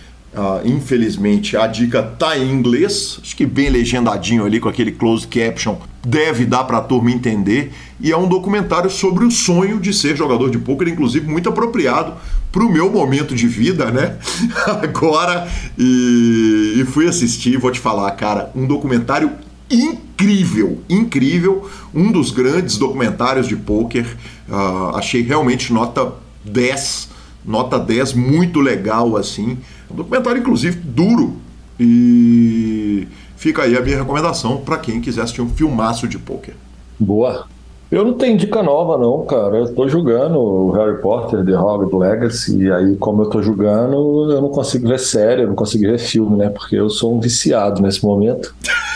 [0.65, 5.77] Infelizmente a dica tá em inglês, acho que bem legendadinho ali com aquele closed caption,
[6.05, 7.71] deve dar para a turma entender.
[7.99, 12.13] E é um documentário sobre o sonho de ser jogador de poker, inclusive muito apropriado
[12.51, 14.17] para o meu momento de vida, né?
[14.81, 15.47] Agora,
[15.77, 19.31] e, e fui assistir, vou te falar, cara, um documentário
[19.69, 24.05] incrível, incrível, um dos grandes documentários de poker.
[24.47, 26.13] Uh, achei realmente nota
[26.45, 27.09] 10,
[27.45, 29.57] nota 10, muito legal assim.
[29.89, 31.37] Um documentário, inclusive, duro.
[31.79, 36.55] E fica aí a minha recomendação para quem quiser assistir um filmaço de poker.
[36.99, 37.45] Boa.
[37.89, 39.59] Eu não tenho dica nova, não, cara.
[39.59, 44.29] Eu tô jogando o Harry Potter, The Hogwarts Legacy, e aí, como eu tô jogando,
[44.29, 46.49] eu não consigo ver série, eu não consigo ver filme, né?
[46.49, 48.53] Porque eu sou um viciado nesse momento.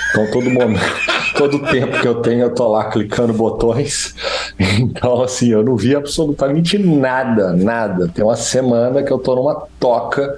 [0.09, 0.81] Então, todo momento,
[1.38, 4.13] todo tempo que eu tenho, eu tô lá clicando botões.
[4.59, 8.07] Então, assim, eu não vi absolutamente nada, nada.
[8.09, 10.35] Tem uma semana que eu tô numa toca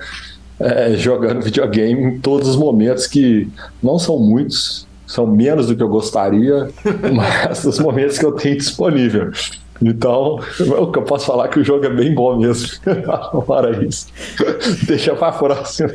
[0.63, 3.47] é, jogando videogame em todos os momentos, que
[3.81, 6.69] não são muitos, são menos do que eu gostaria,
[7.13, 9.31] mas os momentos que eu tenho disponível.
[9.81, 10.39] Então,
[10.79, 12.69] o que eu posso falar é que o jogo é bem bom mesmo.
[13.45, 14.07] Para isso.
[14.87, 15.93] Deixa para próxima.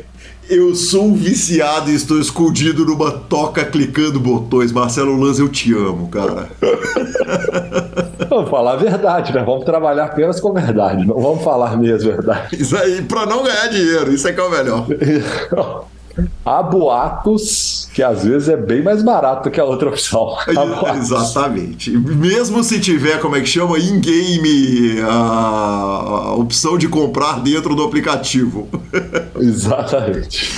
[0.49, 4.71] Eu sou um viciado e estou escondido numa toca clicando botões.
[4.71, 6.49] Marcelo Lanz, eu te amo, cara.
[8.27, 9.43] Vamos falar a verdade, né?
[9.43, 12.61] Vamos trabalhar apenas com verdade, não vamos falar mesmo verdade.
[12.61, 14.85] Isso aí, para não ganhar dinheiro, isso é que é o melhor.
[16.45, 20.35] Há boatos que às vezes é bem mais barato que a outra opção.
[20.97, 21.91] Exatamente.
[21.91, 28.67] Mesmo se tiver, como é que chama, in-game, a opção de comprar dentro do aplicativo.
[29.39, 30.51] Exatamente.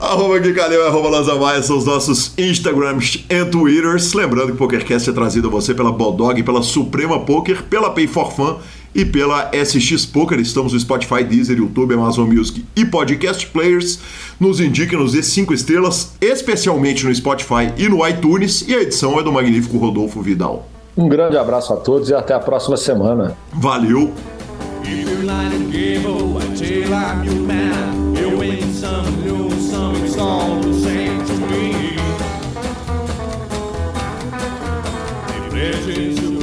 [0.00, 4.12] arroba Guicaleu arroba Lazamaia são os nossos Instagrams e Twitters.
[4.12, 8.06] Lembrando que o PokerCast é trazido a você pela Bodog, pela Suprema Poker, pela Pay
[8.06, 8.56] for Fun
[8.94, 10.38] e pela SX Poker.
[10.38, 13.98] Estamos no Spotify, Deezer, YouTube, Amazon Music e Podcast Players.
[14.38, 18.66] Nos indique, nos dê 5 estrelas, especialmente no Spotify e no iTunes.
[18.68, 20.68] E a edição é do magnífico Rodolfo Vidal.
[20.96, 23.36] Um grande abraço a todos e até a próxima semana.
[23.52, 24.12] Valeu!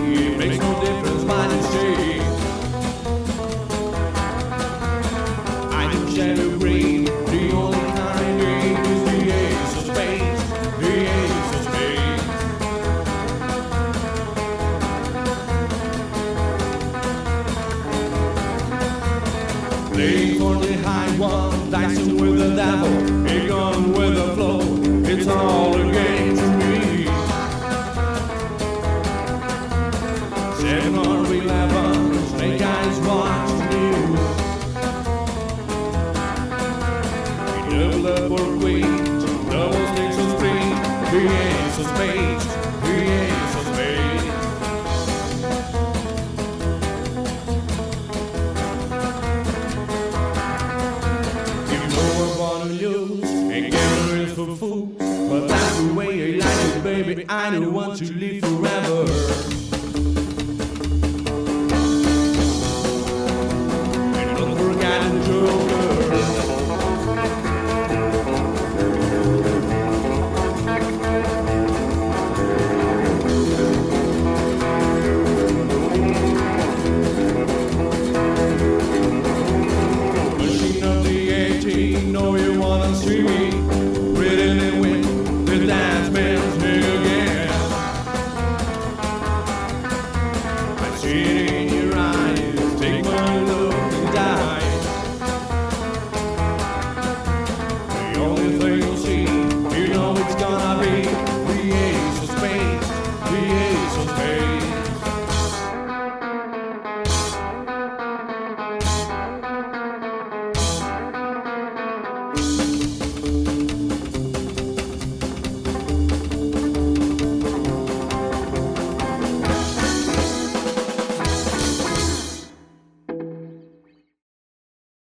[57.51, 57.86] want to live